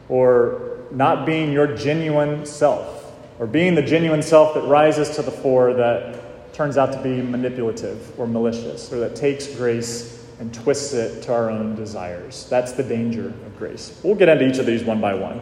or 0.08 0.69
not 0.90 1.26
being 1.26 1.52
your 1.52 1.66
genuine 1.76 2.44
self, 2.44 3.12
or 3.38 3.46
being 3.46 3.74
the 3.74 3.82
genuine 3.82 4.22
self 4.22 4.54
that 4.54 4.62
rises 4.64 5.16
to 5.16 5.22
the 5.22 5.30
fore 5.30 5.72
that 5.74 6.52
turns 6.52 6.76
out 6.76 6.92
to 6.92 7.02
be 7.02 7.22
manipulative 7.22 8.18
or 8.18 8.26
malicious, 8.26 8.92
or 8.92 9.00
that 9.00 9.16
takes 9.16 9.46
grace 9.46 10.26
and 10.40 10.52
twists 10.52 10.92
it 10.94 11.22
to 11.22 11.32
our 11.32 11.50
own 11.50 11.74
desires. 11.74 12.46
That's 12.48 12.72
the 12.72 12.82
danger 12.82 13.28
of 13.28 13.58
grace. 13.58 14.00
We'll 14.02 14.14
get 14.14 14.28
into 14.28 14.48
each 14.48 14.58
of 14.58 14.66
these 14.66 14.84
one 14.84 15.00
by 15.00 15.14
one. 15.14 15.40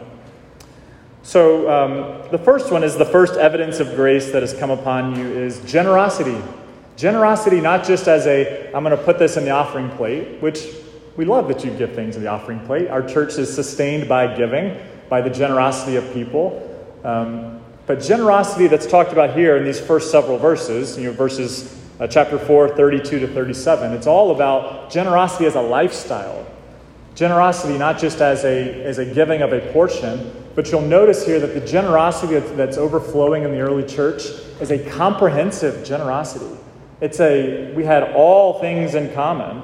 So, 1.23 1.69
um, 1.69 2.31
the 2.31 2.37
first 2.37 2.71
one 2.71 2.83
is 2.83 2.97
the 2.97 3.05
first 3.05 3.35
evidence 3.35 3.79
of 3.79 3.95
grace 3.95 4.31
that 4.31 4.41
has 4.41 4.53
come 4.53 4.71
upon 4.71 5.15
you 5.15 5.25
is 5.25 5.59
generosity. 5.65 6.37
Generosity, 6.95 7.61
not 7.61 7.85
just 7.85 8.07
as 8.07 8.25
a, 8.27 8.67
I'm 8.73 8.83
going 8.83 8.97
to 8.97 9.03
put 9.03 9.19
this 9.19 9.37
in 9.37 9.45
the 9.45 9.51
offering 9.51 9.89
plate, 9.91 10.41
which 10.41 10.65
we 11.15 11.25
love 11.25 11.47
that 11.49 11.63
you 11.63 11.71
give 11.71 11.93
things 11.93 12.15
in 12.15 12.23
the 12.23 12.29
offering 12.29 12.59
plate. 12.65 12.87
Our 12.87 13.01
church 13.01 13.37
is 13.37 13.53
sustained 13.53 14.07
by 14.09 14.35
giving, 14.35 14.77
by 15.09 15.21
the 15.21 15.29
generosity 15.29 15.95
of 15.95 16.13
people. 16.13 16.65
Um, 17.03 17.59
but 17.87 18.01
generosity 18.01 18.67
that's 18.67 18.85
talked 18.85 19.11
about 19.11 19.35
here 19.35 19.57
in 19.57 19.65
these 19.65 19.79
first 19.79 20.11
several 20.11 20.37
verses, 20.37 20.97
you 20.97 21.05
know, 21.05 21.11
verses 21.11 21.75
uh, 21.99 22.07
chapter 22.07 22.37
4, 22.37 22.75
32 22.75 23.19
to 23.19 23.27
37, 23.27 23.91
it's 23.93 24.07
all 24.07 24.31
about 24.31 24.91
generosity 24.91 25.45
as 25.45 25.55
a 25.55 25.61
lifestyle. 25.61 26.45
Generosity 27.15 27.77
not 27.77 27.97
just 27.97 28.21
as 28.21 28.45
a, 28.45 28.83
as 28.83 28.99
a 28.99 29.05
giving 29.05 29.41
of 29.41 29.51
a 29.51 29.59
portion, 29.73 30.31
but 30.55 30.71
you'll 30.71 30.81
notice 30.81 31.25
here 31.25 31.39
that 31.39 31.53
the 31.53 31.65
generosity 31.65 32.37
that's 32.55 32.77
overflowing 32.77 33.43
in 33.43 33.51
the 33.51 33.59
early 33.59 33.83
church 33.83 34.23
is 34.61 34.71
a 34.71 34.89
comprehensive 34.91 35.83
generosity. 35.83 36.57
It's 37.01 37.19
a, 37.19 37.73
we 37.73 37.83
had 37.85 38.03
all 38.13 38.59
things 38.59 38.93
in 38.93 39.13
common, 39.13 39.63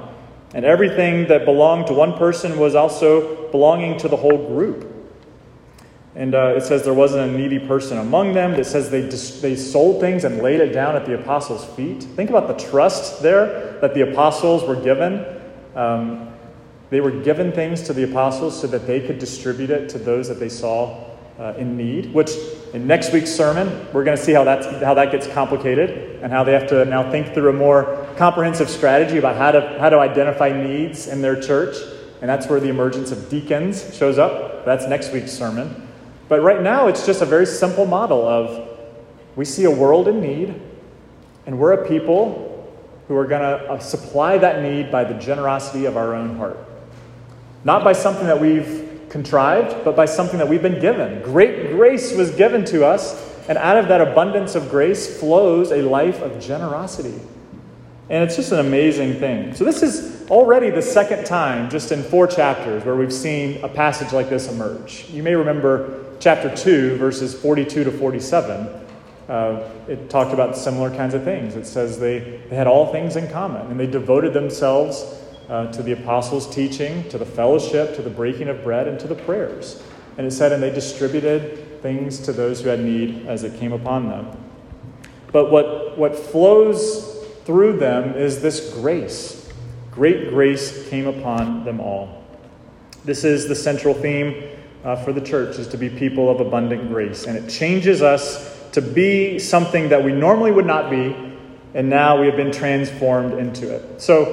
and 0.54 0.64
everything 0.64 1.28
that 1.28 1.44
belonged 1.44 1.86
to 1.88 1.92
one 1.92 2.14
person 2.18 2.58
was 2.58 2.74
also 2.74 3.50
belonging 3.50 3.98
to 3.98 4.08
the 4.08 4.16
whole 4.16 4.48
group. 4.48 4.95
And 6.16 6.34
uh, 6.34 6.54
it 6.56 6.62
says 6.62 6.82
there 6.82 6.94
wasn't 6.94 7.30
a 7.30 7.38
needy 7.38 7.58
person 7.58 7.98
among 7.98 8.32
them. 8.32 8.54
It 8.54 8.64
says 8.64 8.88
they, 8.88 9.02
dis- 9.02 9.42
they 9.42 9.54
sold 9.54 10.00
things 10.00 10.24
and 10.24 10.38
laid 10.38 10.60
it 10.60 10.72
down 10.72 10.96
at 10.96 11.04
the 11.04 11.14
apostles' 11.14 11.66
feet. 11.76 12.02
Think 12.02 12.30
about 12.30 12.48
the 12.48 12.54
trust 12.54 13.22
there 13.22 13.78
that 13.80 13.92
the 13.92 14.10
apostles 14.10 14.64
were 14.64 14.76
given. 14.76 15.26
Um, 15.74 16.32
they 16.88 17.02
were 17.02 17.10
given 17.10 17.52
things 17.52 17.82
to 17.82 17.92
the 17.92 18.04
apostles 18.04 18.58
so 18.58 18.66
that 18.68 18.86
they 18.86 19.06
could 19.06 19.18
distribute 19.18 19.68
it 19.68 19.90
to 19.90 19.98
those 19.98 20.26
that 20.28 20.40
they 20.40 20.48
saw 20.48 21.04
uh, 21.38 21.52
in 21.58 21.76
need, 21.76 22.14
which 22.14 22.30
in 22.72 22.86
next 22.86 23.12
week's 23.12 23.30
sermon, 23.30 23.68
we're 23.92 24.04
going 24.04 24.16
to 24.16 24.22
see 24.22 24.32
how, 24.32 24.42
that's, 24.42 24.66
how 24.82 24.94
that 24.94 25.12
gets 25.12 25.26
complicated 25.26 26.22
and 26.22 26.32
how 26.32 26.42
they 26.44 26.52
have 26.52 26.66
to 26.68 26.86
now 26.86 27.10
think 27.10 27.34
through 27.34 27.50
a 27.50 27.52
more 27.52 28.06
comprehensive 28.16 28.70
strategy 28.70 29.18
about 29.18 29.36
how 29.36 29.50
to, 29.50 29.78
how 29.78 29.90
to 29.90 29.98
identify 29.98 30.50
needs 30.50 31.08
in 31.08 31.20
their 31.20 31.38
church. 31.38 31.76
And 32.22 32.30
that's 32.30 32.46
where 32.46 32.58
the 32.58 32.70
emergence 32.70 33.12
of 33.12 33.28
deacons 33.28 33.94
shows 33.94 34.16
up. 34.16 34.64
That's 34.64 34.86
next 34.86 35.12
week's 35.12 35.32
sermon. 35.32 35.85
But 36.28 36.42
right 36.42 36.62
now, 36.62 36.88
it's 36.88 37.06
just 37.06 37.22
a 37.22 37.26
very 37.26 37.46
simple 37.46 37.86
model 37.86 38.26
of 38.26 38.68
we 39.36 39.44
see 39.44 39.64
a 39.64 39.70
world 39.70 40.08
in 40.08 40.20
need, 40.20 40.60
and 41.46 41.58
we're 41.58 41.72
a 41.72 41.86
people 41.86 42.46
who 43.06 43.16
are 43.16 43.26
going 43.26 43.42
to 43.42 43.72
uh, 43.72 43.78
supply 43.78 44.38
that 44.38 44.62
need 44.62 44.90
by 44.90 45.04
the 45.04 45.14
generosity 45.14 45.84
of 45.84 45.96
our 45.96 46.14
own 46.14 46.36
heart. 46.36 46.58
Not 47.64 47.84
by 47.84 47.92
something 47.92 48.26
that 48.26 48.40
we've 48.40 49.06
contrived, 49.08 49.84
but 49.84 49.94
by 49.94 50.06
something 50.06 50.38
that 50.38 50.48
we've 50.48 50.62
been 50.62 50.80
given. 50.80 51.22
Great 51.22 51.70
grace 51.70 52.12
was 52.12 52.30
given 52.32 52.64
to 52.66 52.84
us, 52.84 53.22
and 53.48 53.56
out 53.58 53.76
of 53.76 53.88
that 53.88 54.00
abundance 54.00 54.56
of 54.56 54.68
grace 54.68 55.20
flows 55.20 55.70
a 55.70 55.82
life 55.82 56.20
of 56.22 56.40
generosity. 56.40 57.20
And 58.08 58.24
it's 58.24 58.36
just 58.36 58.52
an 58.52 58.60
amazing 58.60 59.14
thing. 59.20 59.54
So, 59.54 59.64
this 59.64 59.82
is 59.82 60.28
already 60.28 60.70
the 60.70 60.82
second 60.82 61.26
time, 61.26 61.70
just 61.70 61.92
in 61.92 62.02
four 62.02 62.26
chapters, 62.26 62.84
where 62.84 62.96
we've 62.96 63.12
seen 63.12 63.62
a 63.64 63.68
passage 63.68 64.12
like 64.12 64.28
this 64.28 64.48
emerge. 64.48 65.06
You 65.10 65.22
may 65.22 65.34
remember 65.34 66.05
chapter 66.20 66.54
2, 66.54 66.96
verses 66.96 67.34
42 67.34 67.84
to 67.84 67.90
47. 67.90 68.68
Uh, 69.28 69.68
it 69.88 70.08
talked 70.08 70.32
about 70.32 70.56
similar 70.56 70.90
kinds 70.90 71.14
of 71.14 71.24
things. 71.24 71.56
It 71.56 71.66
says 71.66 71.98
they, 71.98 72.40
they 72.48 72.56
had 72.56 72.66
all 72.66 72.92
things 72.92 73.16
in 73.16 73.28
common, 73.30 73.66
and 73.70 73.78
they 73.78 73.86
devoted 73.86 74.32
themselves 74.32 75.22
uh, 75.48 75.70
to 75.72 75.82
the 75.82 75.92
apostles' 75.92 76.48
teaching, 76.52 77.08
to 77.08 77.18
the 77.18 77.26
fellowship, 77.26 77.94
to 77.96 78.02
the 78.02 78.10
breaking 78.10 78.48
of 78.48 78.62
bread, 78.62 78.86
and 78.88 78.98
to 79.00 79.08
the 79.08 79.14
prayers. 79.14 79.82
And 80.16 80.26
it 80.26 80.30
said, 80.30 80.52
and 80.52 80.62
they 80.62 80.72
distributed 80.72 81.82
things 81.82 82.20
to 82.20 82.32
those 82.32 82.62
who 82.62 82.68
had 82.68 82.80
need 82.80 83.26
as 83.26 83.44
it 83.44 83.58
came 83.58 83.72
upon 83.72 84.08
them. 84.08 84.36
But 85.32 85.50
what, 85.50 85.98
what 85.98 86.16
flows 86.16 87.24
through 87.44 87.78
them 87.78 88.14
is 88.14 88.40
this 88.40 88.72
grace. 88.74 89.52
Great 89.90 90.30
grace 90.30 90.88
came 90.88 91.06
upon 91.06 91.64
them 91.64 91.80
all. 91.80 92.24
This 93.04 93.24
is 93.24 93.48
the 93.48 93.54
central 93.54 93.94
theme 93.94 94.55
uh, 94.84 94.96
for 94.96 95.12
the 95.12 95.20
church, 95.20 95.58
is 95.58 95.68
to 95.68 95.76
be 95.76 95.88
people 95.88 96.28
of 96.28 96.40
abundant 96.40 96.88
grace. 96.88 97.26
And 97.26 97.36
it 97.36 97.48
changes 97.48 98.02
us 98.02 98.70
to 98.72 98.82
be 98.82 99.38
something 99.38 99.88
that 99.88 100.02
we 100.04 100.12
normally 100.12 100.52
would 100.52 100.66
not 100.66 100.90
be, 100.90 101.16
and 101.74 101.88
now 101.88 102.20
we 102.20 102.26
have 102.26 102.36
been 102.36 102.52
transformed 102.52 103.38
into 103.38 103.74
it. 103.74 104.00
So 104.00 104.24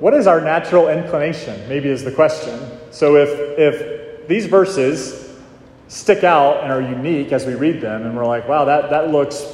what 0.00 0.14
is 0.14 0.26
our 0.26 0.40
natural 0.40 0.88
inclination? 0.88 1.68
Maybe 1.68 1.88
is 1.88 2.04
the 2.04 2.12
question. 2.12 2.58
So 2.90 3.16
if, 3.16 3.28
if 3.58 4.28
these 4.28 4.46
verses 4.46 5.36
stick 5.88 6.24
out 6.24 6.62
and 6.62 6.72
are 6.72 6.80
unique 6.80 7.32
as 7.32 7.46
we 7.46 7.54
read 7.54 7.80
them, 7.80 8.06
and 8.06 8.16
we're 8.16 8.26
like, 8.26 8.48
wow, 8.48 8.64
that, 8.64 8.90
that 8.90 9.10
looks 9.10 9.44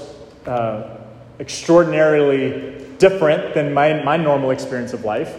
uh, 0.46 0.98
extraordinarily 1.40 2.86
different 2.98 3.54
than 3.54 3.72
my, 3.74 4.02
my 4.02 4.16
normal 4.16 4.50
experience 4.50 4.92
of 4.92 5.04
life, 5.04 5.34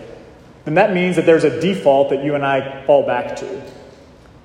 then 0.65 0.73
that 0.73 0.93
means 0.93 1.15
that 1.15 1.25
there's 1.25 1.43
a 1.43 1.61
default 1.61 2.09
that 2.09 2.23
you 2.23 2.35
and 2.35 2.45
I 2.45 2.83
fall 2.85 3.05
back 3.05 3.35
to. 3.37 3.61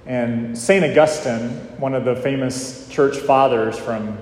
And 0.06 0.56
St. 0.56 0.84
Augustine, 0.84 1.50
one 1.78 1.94
of 1.94 2.04
the 2.04 2.16
famous 2.16 2.88
church 2.88 3.18
fathers 3.18 3.78
from 3.78 4.18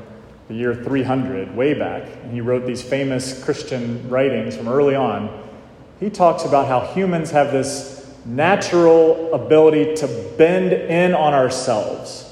the 0.49 0.55
year 0.55 0.75
300, 0.75 1.57
way 1.57 1.75
back, 1.75 2.03
and 2.23 2.33
he 2.33 2.41
wrote 2.41 2.67
these 2.67 2.83
famous 2.83 3.43
Christian 3.45 4.09
writings 4.11 4.57
from 4.57 4.69
early 4.69 4.95
on 4.95 5.41
he 6.01 6.09
talks 6.09 6.45
about 6.45 6.67
how 6.67 6.81
humans 6.95 7.31
have 7.31 7.53
this 7.53 8.11
natural 8.25 9.33
ability 9.35 9.95
to 9.97 10.33
bend 10.39 10.73
in 10.73 11.15
on 11.15 11.35
ourselves. 11.35 12.27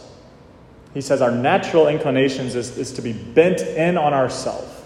He 0.95 1.03
says 1.03 1.21
our 1.21 1.31
natural 1.31 1.89
inclinations 1.89 2.55
is, 2.55 2.79
is 2.79 2.93
to 2.93 3.03
be 3.03 3.13
bent 3.13 3.61
in 3.61 3.99
on 3.99 4.15
ourselves. 4.15 4.83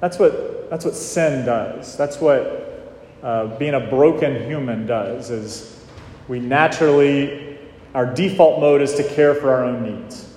That's 0.00 0.18
what, 0.20 0.70
that's 0.70 0.84
what 0.84 0.94
sin 0.94 1.44
does. 1.44 1.96
That's 1.96 2.20
what 2.20 2.94
uh, 3.24 3.46
being 3.58 3.74
a 3.74 3.80
broken 3.80 4.44
human 4.48 4.86
does, 4.86 5.30
is 5.30 5.84
we 6.28 6.38
naturally, 6.38 7.51
our 7.94 8.06
default 8.06 8.60
mode 8.60 8.82
is 8.82 8.94
to 8.94 9.04
care 9.04 9.34
for 9.34 9.52
our 9.52 9.64
own 9.64 9.82
needs, 9.82 10.28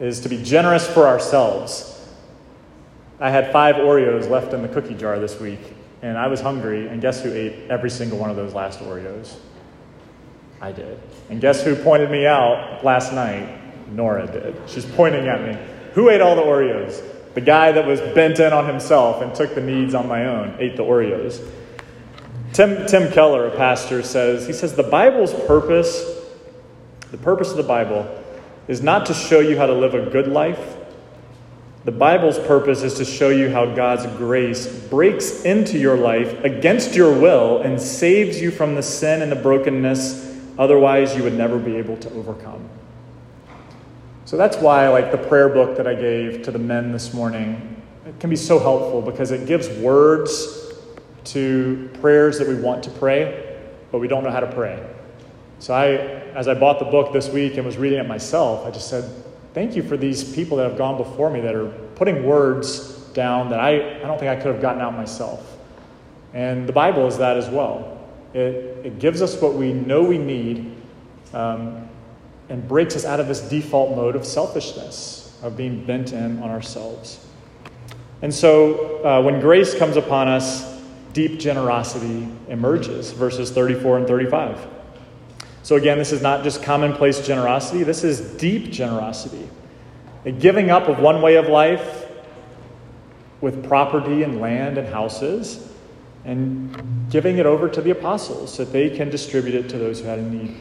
is 0.00 0.20
to 0.20 0.28
be 0.28 0.42
generous 0.42 0.86
for 0.86 1.06
ourselves. 1.06 1.88
I 3.20 3.30
had 3.30 3.52
five 3.52 3.76
Oreos 3.76 4.28
left 4.28 4.52
in 4.52 4.62
the 4.62 4.68
cookie 4.68 4.94
jar 4.94 5.18
this 5.18 5.38
week, 5.38 5.60
and 6.02 6.18
I 6.18 6.26
was 6.26 6.40
hungry, 6.40 6.88
and 6.88 7.00
guess 7.00 7.22
who 7.22 7.32
ate 7.32 7.70
every 7.70 7.90
single 7.90 8.18
one 8.18 8.30
of 8.30 8.36
those 8.36 8.54
last 8.54 8.80
Oreos? 8.80 9.36
I 10.60 10.72
did. 10.72 10.98
And 11.28 11.40
guess 11.40 11.62
who 11.62 11.76
pointed 11.76 12.10
me 12.10 12.26
out 12.26 12.84
last 12.84 13.12
night? 13.12 13.58
Nora 13.90 14.26
did. 14.26 14.56
She's 14.66 14.86
pointing 14.86 15.28
at 15.28 15.42
me. 15.42 15.58
Who 15.94 16.08
ate 16.08 16.20
all 16.20 16.36
the 16.36 16.42
Oreos? 16.42 17.02
The 17.34 17.40
guy 17.40 17.72
that 17.72 17.86
was 17.86 18.00
bent 18.00 18.40
in 18.40 18.52
on 18.52 18.66
himself 18.66 19.22
and 19.22 19.34
took 19.34 19.54
the 19.54 19.60
needs 19.60 19.94
on 19.94 20.06
my 20.06 20.26
own 20.26 20.56
ate 20.58 20.76
the 20.76 20.82
Oreos. 20.82 21.46
Tim, 22.52 22.86
Tim 22.86 23.10
Keller, 23.10 23.46
a 23.46 23.56
pastor, 23.56 24.02
says, 24.02 24.46
he 24.46 24.52
says, 24.52 24.74
the 24.74 24.82
Bible's 24.82 25.32
purpose, 25.46 26.11
the 27.12 27.18
purpose 27.18 27.52
of 27.52 27.56
the 27.56 27.62
Bible, 27.62 28.08
is 28.66 28.82
not 28.82 29.06
to 29.06 29.14
show 29.14 29.38
you 29.38 29.56
how 29.56 29.66
to 29.66 29.72
live 29.72 29.94
a 29.94 30.10
good 30.10 30.26
life, 30.26 30.76
the 31.84 31.92
Bible's 31.92 32.38
purpose 32.38 32.82
is 32.82 32.94
to 32.94 33.04
show 33.04 33.30
you 33.30 33.50
how 33.50 33.66
God's 33.74 34.06
grace 34.16 34.66
breaks 34.66 35.42
into 35.42 35.78
your 35.78 35.96
life 35.96 36.44
against 36.44 36.94
your 36.94 37.12
will 37.12 37.60
and 37.62 37.80
saves 37.80 38.40
you 38.40 38.52
from 38.52 38.76
the 38.76 38.82
sin 38.82 39.20
and 39.20 39.32
the 39.32 39.36
brokenness 39.36 40.30
otherwise 40.58 41.16
you 41.16 41.24
would 41.24 41.34
never 41.34 41.58
be 41.58 41.76
able 41.76 41.96
to 41.96 42.12
overcome. 42.12 42.68
So 44.26 44.36
that's 44.36 44.56
why 44.58 44.88
like 44.88 45.10
the 45.10 45.18
prayer 45.18 45.48
book 45.48 45.76
that 45.76 45.88
I 45.88 45.94
gave 45.94 46.42
to 46.44 46.52
the 46.52 46.58
men 46.58 46.92
this 46.92 47.12
morning 47.12 47.82
it 48.06 48.20
can 48.20 48.30
be 48.30 48.36
so 48.36 48.60
helpful 48.60 49.02
because 49.02 49.32
it 49.32 49.46
gives 49.46 49.68
words 49.80 50.72
to 51.24 51.90
prayers 52.00 52.38
that 52.38 52.46
we 52.46 52.54
want 52.54 52.84
to 52.84 52.90
pray, 52.90 53.58
but 53.90 53.98
we 53.98 54.06
don't 54.06 54.22
know 54.22 54.30
how 54.30 54.40
to 54.40 54.52
pray. 54.52 54.91
So 55.62 55.72
I 55.72 55.90
as 56.34 56.48
I 56.48 56.54
bought 56.54 56.80
the 56.80 56.84
book 56.86 57.12
this 57.12 57.28
week 57.28 57.56
and 57.56 57.64
was 57.64 57.76
reading 57.76 58.00
it 58.00 58.08
myself, 58.08 58.66
I 58.66 58.72
just 58.72 58.90
said, 58.90 59.08
thank 59.54 59.76
you 59.76 59.84
for 59.84 59.96
these 59.96 60.24
people 60.34 60.56
that 60.56 60.68
have 60.68 60.76
gone 60.76 60.96
before 60.96 61.30
me 61.30 61.38
that 61.38 61.54
are 61.54 61.68
putting 61.94 62.26
words 62.26 62.94
down 63.12 63.48
that 63.50 63.60
I, 63.60 64.00
I 64.00 64.00
don't 64.00 64.18
think 64.18 64.28
I 64.28 64.34
could 64.34 64.52
have 64.52 64.60
gotten 64.60 64.82
out 64.82 64.92
myself. 64.92 65.56
And 66.34 66.68
the 66.68 66.72
Bible 66.72 67.06
is 67.06 67.16
that 67.18 67.36
as 67.36 67.48
well. 67.48 68.04
It, 68.34 68.80
it 68.84 68.98
gives 68.98 69.22
us 69.22 69.40
what 69.40 69.54
we 69.54 69.72
know 69.72 70.02
we 70.02 70.18
need 70.18 70.74
um, 71.32 71.88
and 72.48 72.66
breaks 72.66 72.96
us 72.96 73.04
out 73.04 73.20
of 73.20 73.28
this 73.28 73.40
default 73.42 73.94
mode 73.94 74.16
of 74.16 74.26
selfishness, 74.26 75.38
of 75.44 75.56
being 75.56 75.84
bent 75.84 76.12
in 76.12 76.42
on 76.42 76.50
ourselves. 76.50 77.24
And 78.20 78.34
so 78.34 79.04
uh, 79.04 79.22
when 79.22 79.38
grace 79.38 79.78
comes 79.78 79.96
upon 79.96 80.26
us, 80.26 80.82
deep 81.12 81.38
generosity 81.38 82.26
emerges, 82.48 83.12
verses 83.12 83.52
34 83.52 83.98
and 83.98 84.06
35. 84.08 84.71
So, 85.62 85.76
again, 85.76 85.98
this 85.98 86.12
is 86.12 86.22
not 86.22 86.42
just 86.42 86.62
commonplace 86.62 87.24
generosity, 87.24 87.84
this 87.84 88.04
is 88.04 88.20
deep 88.36 88.70
generosity. 88.70 89.48
A 90.24 90.32
giving 90.32 90.70
up 90.70 90.88
of 90.88 90.98
one 90.98 91.22
way 91.22 91.36
of 91.36 91.46
life 91.46 92.06
with 93.40 93.66
property 93.66 94.22
and 94.22 94.40
land 94.40 94.78
and 94.78 94.88
houses 94.88 95.68
and 96.24 97.10
giving 97.10 97.38
it 97.38 97.46
over 97.46 97.68
to 97.68 97.80
the 97.80 97.90
apostles 97.90 98.54
so 98.54 98.64
that 98.64 98.72
they 98.72 98.88
can 98.88 99.10
distribute 99.10 99.54
it 99.54 99.68
to 99.68 99.78
those 99.78 100.00
who 100.00 100.06
had 100.06 100.20
a 100.20 100.22
need. 100.22 100.54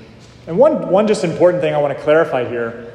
And 0.48 0.58
one, 0.58 0.90
one 0.90 1.08
just 1.08 1.24
important 1.24 1.62
thing 1.62 1.76
I 1.76 1.78
want 1.78 1.96
to 1.96 2.04
clarify 2.04 2.48
here 2.48 2.92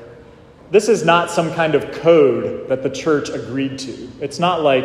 this 0.70 0.88
is 0.88 1.04
not 1.04 1.30
some 1.30 1.52
kind 1.54 1.74
of 1.74 1.92
code 1.92 2.68
that 2.68 2.82
the 2.82 2.90
church 2.90 3.28
agreed 3.28 3.78
to. 3.80 4.08
It's 4.20 4.38
not 4.38 4.62
like, 4.62 4.84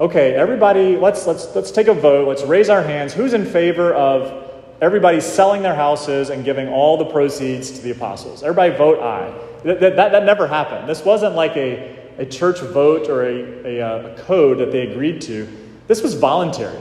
okay, 0.00 0.34
everybody, 0.34 0.96
let's, 0.96 1.26
let's, 1.26 1.54
let's 1.54 1.70
take 1.70 1.86
a 1.86 1.94
vote, 1.94 2.26
let's 2.26 2.42
raise 2.42 2.68
our 2.68 2.82
hands. 2.82 3.14
Who's 3.14 3.32
in 3.32 3.44
favor 3.44 3.94
of 3.94 4.47
everybody 4.80 5.20
selling 5.20 5.62
their 5.62 5.74
houses 5.74 6.30
and 6.30 6.44
giving 6.44 6.68
all 6.68 6.96
the 6.96 7.04
proceeds 7.04 7.70
to 7.72 7.82
the 7.82 7.90
apostles? 7.90 8.42
Everybody 8.42 8.76
vote 8.76 9.00
aye. 9.00 9.32
That, 9.64 9.80
that, 9.80 9.96
that 9.96 10.24
never 10.24 10.46
happened. 10.46 10.88
This 10.88 11.04
wasn't 11.04 11.34
like 11.34 11.56
a, 11.56 11.96
a 12.18 12.26
church 12.26 12.60
vote 12.60 13.08
or 13.08 13.24
a, 13.24 13.78
a, 13.78 13.80
uh, 13.80 14.08
a 14.08 14.18
code 14.18 14.58
that 14.58 14.70
they 14.70 14.88
agreed 14.88 15.20
to. 15.22 15.48
This 15.88 16.02
was 16.02 16.14
voluntary. 16.14 16.78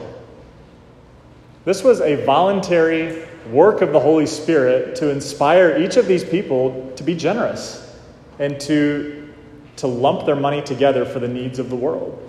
This 1.66 1.84
was 1.84 2.02
a 2.02 2.24
voluntary 2.24 3.26
work 3.52 3.82
of 3.82 3.94
the 3.94 4.00
Holy 4.00 4.26
Spirit 4.26 4.96
to 4.98 5.10
inspire 5.10 5.78
each 5.78 5.98
of 5.98 6.08
these 6.08 6.24
people 6.24 6.92
to 6.96 7.04
be 7.04 7.16
generous 7.16 7.96
and 8.40 8.60
to, 8.62 9.34
to 9.78 9.88
lump 9.88 10.26
their 10.26 10.36
money 10.36 10.62
together 10.62 11.06
for 11.06 11.20
the 11.20 11.28
needs 11.28 11.60
of 11.60 11.70
the 11.70 11.76
world. 11.76 12.24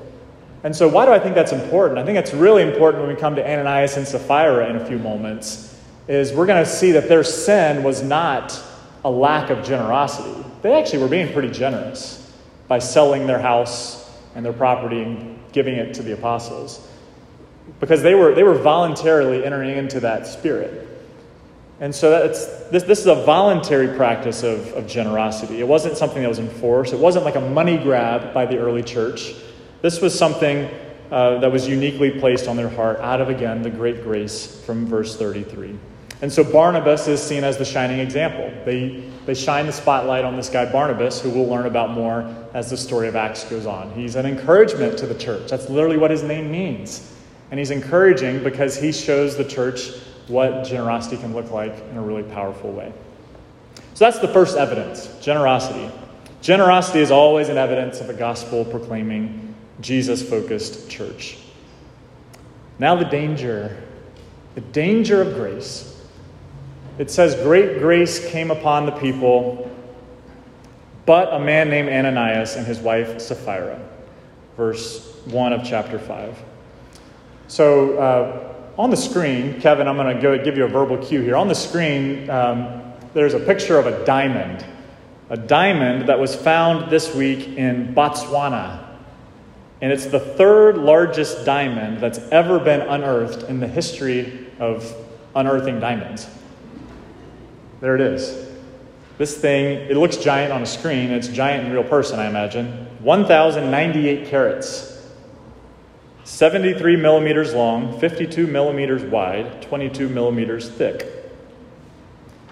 And 0.65 0.75
so, 0.75 0.89
why 0.89 1.07
do 1.07 1.13
I 1.13 1.19
think 1.19 1.35
that's 1.35 1.53
important? 1.53 1.99
I 1.99 2.05
think 2.05 2.19
it's 2.19 2.35
really 2.35 2.63
important 2.63 3.05
when 3.05 3.15
we 3.15 3.21
come 3.21 3.37
to 3.37 3.43
Ananias 3.43 3.97
and 3.97 4.07
Sapphira 4.07 4.69
in 4.69 4.77
a 4.77 4.85
few 4.85 4.99
moments, 4.99 5.77
is 6.09 6.33
we're 6.33 6.47
going 6.47 6.65
to 6.65 6.71
see 6.71 6.93
that 6.93 7.09
their 7.09 7.23
sin 7.23 7.83
was 7.83 8.03
not 8.03 8.61
a 9.05 9.11
lack 9.11 9.51
of 9.51 9.65
generosity. 9.65 10.45
They 10.63 10.75
actually 10.75 10.99
were 11.01 11.09
being 11.09 11.33
pretty 11.33 11.51
generous 11.51 12.33
by 12.67 12.81
selling 12.81 13.27
their 13.27 13.39
house 13.39 14.11
and 14.35 14.45
their 14.45 14.53
property 14.53 15.03
and 15.03 15.39
giving 15.53 15.75
it 15.75 15.95
to 15.95 16.03
the 16.03 16.13
apostles 16.13 16.89
because 17.81 18.03
they 18.03 18.15
were, 18.15 18.35
they 18.35 18.43
were 18.43 18.59
voluntarily 18.59 19.45
entering 19.45 19.77
into 19.77 20.01
that 20.01 20.27
spirit. 20.27 20.87
And 21.81 21.95
so 21.95 22.11
that's, 22.11 22.47
this, 22.71 22.83
this 22.83 22.99
is 22.99 23.07
a 23.07 23.15
voluntary 23.25 23.97
practice 23.97 24.43
of, 24.43 24.73
of 24.73 24.89
generosity. 24.89 25.61
It 25.61 25.69
wasn't 25.69 25.97
something 25.97 26.23
that 26.23 26.29
was 26.29 26.41
enforced, 26.41 26.93
it 26.93 26.99
wasn't 26.99 27.25
like 27.25 27.37
a 27.37 27.41
money 27.41 27.79
grab 27.79 28.35
by 28.35 28.47
the 28.47 28.59
early 28.59 28.83
church. 28.83 29.35
This 29.81 30.01
was 30.01 30.17
something 30.17 30.69
uh, 31.11 31.39
that 31.39 31.51
was 31.51 31.67
uniquely 31.69 32.11
placed 32.19 32.49
on 32.49 32.57
their 32.57 32.69
heart 32.69 32.99
out 33.01 33.21
of, 33.21 33.29
again, 33.29 33.63
the 33.63 33.71
great 33.71 34.03
grace 34.03 34.61
from 34.65 34.87
verse 34.87 35.17
33. 35.17 35.79
And 36.21 36.33
so 36.33 36.43
Barnabas 36.43 37.07
is 37.07 37.23
seen 37.23 37.45
as 37.45 37.59
the 37.59 37.65
shining 37.65 38.01
example. 38.01 38.53
They, 38.65 39.09
they 39.25 39.35
shine 39.35 39.67
the 39.67 39.73
spotlight 39.73 40.25
on 40.25 40.37
this 40.37 40.49
guy, 40.49 40.71
Barnabas, 40.71 41.21
who 41.21 41.31
we'll 41.31 41.47
learn 41.47 41.67
about 41.67 41.91
more 41.91 42.23
as 42.55 42.71
the 42.71 42.77
story 42.77 43.07
of 43.07 43.15
Acts 43.15 43.45
goes 43.45 43.67
on. 43.67 43.93
He's 43.93 44.17
an 44.17 44.27
encouragement 44.27 44.99
to 44.99 45.07
the 45.07 45.15
church. 45.15 45.49
That's 45.49 45.71
literally 45.71 45.97
what 45.97 46.11
his 46.11 46.25
name 46.25 46.51
means. 46.51 47.13
And 47.51 47.59
he's 47.59 47.71
encouraging 47.71 48.43
because 48.43 48.77
he 48.77 48.91
shows 48.91 49.37
the 49.37 49.45
church 49.45 49.93
what 50.27 50.65
generosity 50.65 51.17
can 51.17 51.33
look 51.35 51.51
like 51.51 51.75
in 51.91 51.97
a 51.97 52.03
really 52.03 52.25
powerful 52.25 52.73
way. 52.73 52.93
So 53.95 54.05
that's 54.05 54.19
the 54.19 54.29
first 54.29 54.57
evidence 54.57 55.07
generosity. 55.21 55.91
Generosity 56.43 57.01
is 57.01 57.11
always 57.11 57.49
an 57.49 57.59
evidence 57.59 58.01
of 58.01 58.11
a 58.11 58.15
gospel 58.15 58.65
proclaiming, 58.65 59.48
Jesus 59.81 60.29
focused 60.29 60.91
church. 60.91 61.39
Now, 62.79 62.95
the 62.97 63.05
danger 63.05 63.77
the 64.59 64.73
danger 64.73 65.23
of 65.23 65.35
grace. 65.35 66.05
It 66.99 67.13
says, 67.13 67.37
Great 67.37 67.79
grace 67.79 68.29
came 68.29 68.51
upon 68.51 68.87
the 68.87 68.93
people, 68.93 69.71
but 71.07 71.33
a 71.33 71.39
man 71.39 71.71
named 71.71 71.89
Ananias 71.89 72.57
and 72.57 72.67
his 72.67 72.81
wife 72.81 73.21
Sapphira. 73.21 73.81
Verse 74.57 75.17
1 75.27 75.53
of 75.53 75.65
chapter 75.65 75.97
5. 75.97 76.43
So, 77.47 77.99
uh, 77.99 78.55
on 78.77 78.91
the 78.91 78.97
screen, 78.97 79.61
Kevin, 79.61 79.87
I'm 79.87 79.97
going 79.97 80.21
to 80.21 80.43
give 80.43 80.57
you 80.57 80.65
a 80.65 80.69
verbal 80.69 80.99
cue 80.99 81.21
here. 81.21 81.37
On 81.37 81.47
the 81.47 81.55
screen, 81.55 82.29
um, 82.29 82.83
there's 83.15 83.35
a 83.35 83.41
picture 83.41 83.79
of 83.79 83.87
a 83.87 84.05
diamond, 84.05 84.67
a 85.31 85.37
diamond 85.37 86.09
that 86.09 86.19
was 86.19 86.35
found 86.35 86.91
this 86.91 87.15
week 87.15 87.57
in 87.57 87.95
Botswana. 87.95 88.88
And 89.81 89.93
it's 89.93 90.07
the 90.07 90.21
third 90.21 90.77
largest 90.77 91.45
diamond 91.45 91.99
that's 91.99 92.19
ever 92.31 92.59
been 92.59 92.81
unearthed 92.81 93.49
in 93.49 93.61
the 93.61 93.69
history 93.69 94.49
of 94.59 94.93
unearthing 95.37 95.79
diamonds. 95.79 96.29
There 97.81 97.95
it 97.95 98.01
is. 98.01 98.49
This 99.19 99.37
thing, 99.37 99.89
it 99.89 99.97
looks 99.97 100.17
giant 100.17 100.53
on 100.53 100.63
a 100.63 100.67
screen. 100.67 101.11
It's 101.11 101.29
giant 101.29 101.67
in 101.67 101.73
real 101.73 101.85
person, 101.85 102.19
I 102.19 102.29
imagine. 102.29 102.87
1,098 103.01 104.29
carats. 104.29 104.99
73 106.25 106.97
millimeters 106.97 107.55
long, 107.55 107.99
52 108.01 108.47
millimeters 108.47 109.03
wide, 109.03 109.63
22 109.63 110.09
millimeters 110.09 110.69
thick. 110.69 111.07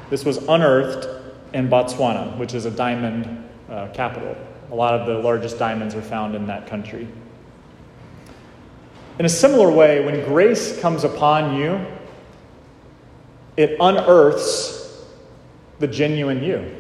This 0.08 0.24
was 0.24 0.38
unearthed 0.48 1.08
in 1.52 1.68
Botswana, 1.68 2.36
which 2.38 2.54
is 2.54 2.64
a 2.64 2.70
diamond 2.70 3.44
uh, 3.68 3.88
capital. 3.92 4.36
A 4.70 4.74
lot 4.74 4.94
of 4.94 5.06
the 5.06 5.14
largest 5.14 5.58
diamonds 5.58 5.94
are 5.94 6.02
found 6.02 6.34
in 6.34 6.46
that 6.46 6.66
country. 6.66 7.08
In 9.18 9.24
a 9.24 9.28
similar 9.28 9.70
way, 9.70 10.04
when 10.04 10.24
grace 10.24 10.78
comes 10.80 11.04
upon 11.04 11.56
you, 11.56 11.80
it 13.56 13.76
unearths 13.80 15.04
the 15.78 15.86
genuine 15.86 16.42
you. 16.42 16.70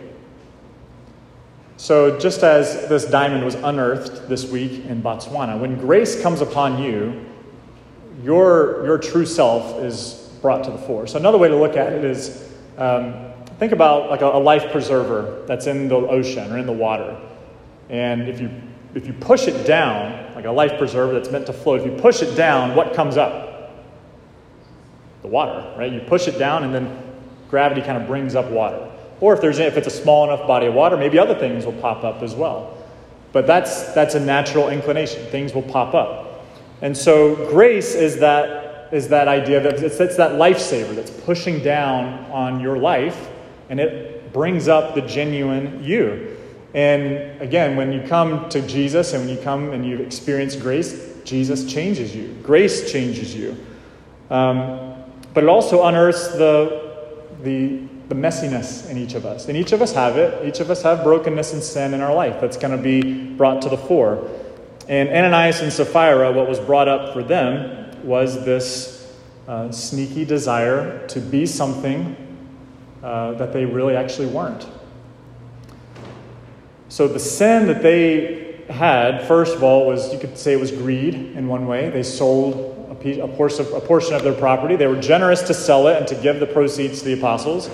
So, 1.78 2.18
just 2.18 2.42
as 2.42 2.88
this 2.88 3.04
diamond 3.04 3.44
was 3.44 3.54
unearthed 3.54 4.28
this 4.28 4.50
week 4.50 4.84
in 4.86 5.02
Botswana, 5.02 5.58
when 5.58 5.78
grace 5.78 6.20
comes 6.20 6.40
upon 6.40 6.82
you, 6.82 7.24
your, 8.22 8.84
your 8.84 8.98
true 8.98 9.26
self 9.26 9.82
is 9.82 10.30
brought 10.40 10.64
to 10.64 10.70
the 10.70 10.78
fore. 10.78 11.06
So, 11.06 11.18
another 11.18 11.38
way 11.38 11.48
to 11.48 11.56
look 11.56 11.76
at 11.76 11.92
it 11.92 12.04
is 12.04 12.52
um, 12.78 13.14
think 13.58 13.72
about 13.72 14.10
like 14.10 14.22
a, 14.22 14.26
a 14.26 14.40
life 14.40 14.72
preserver 14.72 15.44
that's 15.46 15.66
in 15.66 15.88
the 15.88 15.96
ocean 15.96 16.50
or 16.50 16.58
in 16.58 16.66
the 16.66 16.72
water. 16.72 17.18
And 17.88 18.28
if 18.28 18.40
you, 18.40 18.50
if 18.94 19.06
you 19.06 19.12
push 19.12 19.46
it 19.46 19.66
down, 19.66 20.34
like 20.34 20.44
a 20.44 20.50
life 20.50 20.78
preserver 20.78 21.12
that's 21.14 21.30
meant 21.30 21.46
to 21.46 21.52
float, 21.52 21.80
if 21.80 21.86
you 21.86 21.98
push 21.98 22.22
it 22.22 22.34
down, 22.34 22.74
what 22.74 22.94
comes 22.94 23.16
up? 23.16 23.72
The 25.22 25.28
water, 25.28 25.74
right? 25.78 25.92
You 25.92 26.00
push 26.00 26.28
it 26.28 26.38
down, 26.38 26.64
and 26.64 26.74
then 26.74 27.02
gravity 27.48 27.80
kind 27.80 28.00
of 28.00 28.06
brings 28.06 28.34
up 28.34 28.50
water. 28.50 28.90
Or 29.20 29.34
if, 29.34 29.40
there's, 29.40 29.58
if 29.58 29.76
it's 29.76 29.86
a 29.86 29.90
small 29.90 30.24
enough 30.24 30.46
body 30.46 30.66
of 30.66 30.74
water, 30.74 30.96
maybe 30.96 31.18
other 31.18 31.34
things 31.34 31.64
will 31.64 31.72
pop 31.74 32.04
up 32.04 32.22
as 32.22 32.34
well. 32.34 32.76
But 33.32 33.46
that's, 33.46 33.92
that's 33.92 34.14
a 34.14 34.20
natural 34.20 34.68
inclination. 34.68 35.24
Things 35.26 35.54
will 35.54 35.62
pop 35.62 35.94
up. 35.94 36.44
And 36.82 36.96
so 36.96 37.34
grace 37.50 37.94
is 37.94 38.18
that, 38.18 38.92
is 38.92 39.08
that 39.08 39.28
idea 39.28 39.60
that 39.60 39.82
it's, 39.82 39.98
it's 39.98 40.16
that 40.16 40.32
lifesaver 40.32 40.94
that's 40.94 41.10
pushing 41.10 41.62
down 41.62 42.30
on 42.30 42.60
your 42.60 42.78
life 42.78 43.28
and 43.68 43.80
it 43.80 44.32
brings 44.32 44.68
up 44.68 44.94
the 44.94 45.00
genuine 45.02 45.82
you. 45.82 46.35
And 46.76 47.42
again, 47.42 47.74
when 47.74 47.90
you 47.90 48.06
come 48.06 48.48
to 48.50 48.64
Jesus 48.64 49.12
and 49.12 49.26
when 49.26 49.36
you 49.36 49.42
come 49.42 49.72
and 49.72 49.84
you 49.84 49.98
experience 49.98 50.54
grace, 50.54 51.16
Jesus 51.24 51.64
changes 51.64 52.14
you. 52.14 52.38
Grace 52.44 52.92
changes 52.92 53.34
you. 53.34 53.56
Um, 54.30 54.94
but 55.34 55.42
it 55.42 55.48
also 55.48 55.84
unearths 55.84 56.28
the, 56.28 56.92
the 57.42 57.82
the 58.08 58.14
messiness 58.14 58.88
in 58.88 58.96
each 58.96 59.14
of 59.14 59.26
us. 59.26 59.48
And 59.48 59.56
each 59.56 59.72
of 59.72 59.82
us 59.82 59.92
have 59.92 60.16
it. 60.16 60.46
Each 60.46 60.60
of 60.60 60.70
us 60.70 60.82
have 60.82 61.02
brokenness 61.02 61.52
and 61.52 61.62
sin 61.62 61.92
in 61.92 62.00
our 62.00 62.14
life 62.14 62.40
that's 62.40 62.56
going 62.56 62.76
to 62.76 62.82
be 62.82 63.34
brought 63.36 63.62
to 63.62 63.68
the 63.68 63.76
fore. 63.76 64.28
And 64.88 65.08
Ananias 65.08 65.60
and 65.60 65.72
Sapphira, 65.72 66.30
what 66.30 66.48
was 66.48 66.60
brought 66.60 66.86
up 66.86 67.12
for 67.12 67.22
them 67.22 68.06
was 68.06 68.44
this 68.44 69.12
uh, 69.48 69.72
sneaky 69.72 70.24
desire 70.24 71.06
to 71.08 71.20
be 71.20 71.46
something 71.46 72.16
uh, 73.02 73.32
that 73.32 73.52
they 73.52 73.64
really 73.64 73.96
actually 73.96 74.28
weren't. 74.28 74.68
So 76.88 77.08
the 77.08 77.18
sin 77.18 77.66
that 77.66 77.82
they 77.82 78.64
had, 78.68 79.26
first 79.26 79.56
of 79.56 79.62
all, 79.62 79.86
was 79.86 80.12
you 80.12 80.18
could 80.18 80.38
say 80.38 80.52
it 80.52 80.60
was 80.60 80.70
greed 80.70 81.14
in 81.14 81.48
one 81.48 81.66
way. 81.66 81.90
They 81.90 82.02
sold 82.02 82.88
a, 82.90 82.94
piece, 82.94 83.18
a, 83.18 83.28
portion, 83.28 83.66
a 83.74 83.80
portion 83.80 84.14
of 84.14 84.22
their 84.22 84.34
property. 84.34 84.76
They 84.76 84.86
were 84.86 85.00
generous 85.00 85.42
to 85.42 85.54
sell 85.54 85.88
it 85.88 85.96
and 85.96 86.06
to 86.08 86.14
give 86.16 86.40
the 86.40 86.46
proceeds 86.46 87.00
to 87.00 87.06
the 87.06 87.14
apostles. 87.14 87.70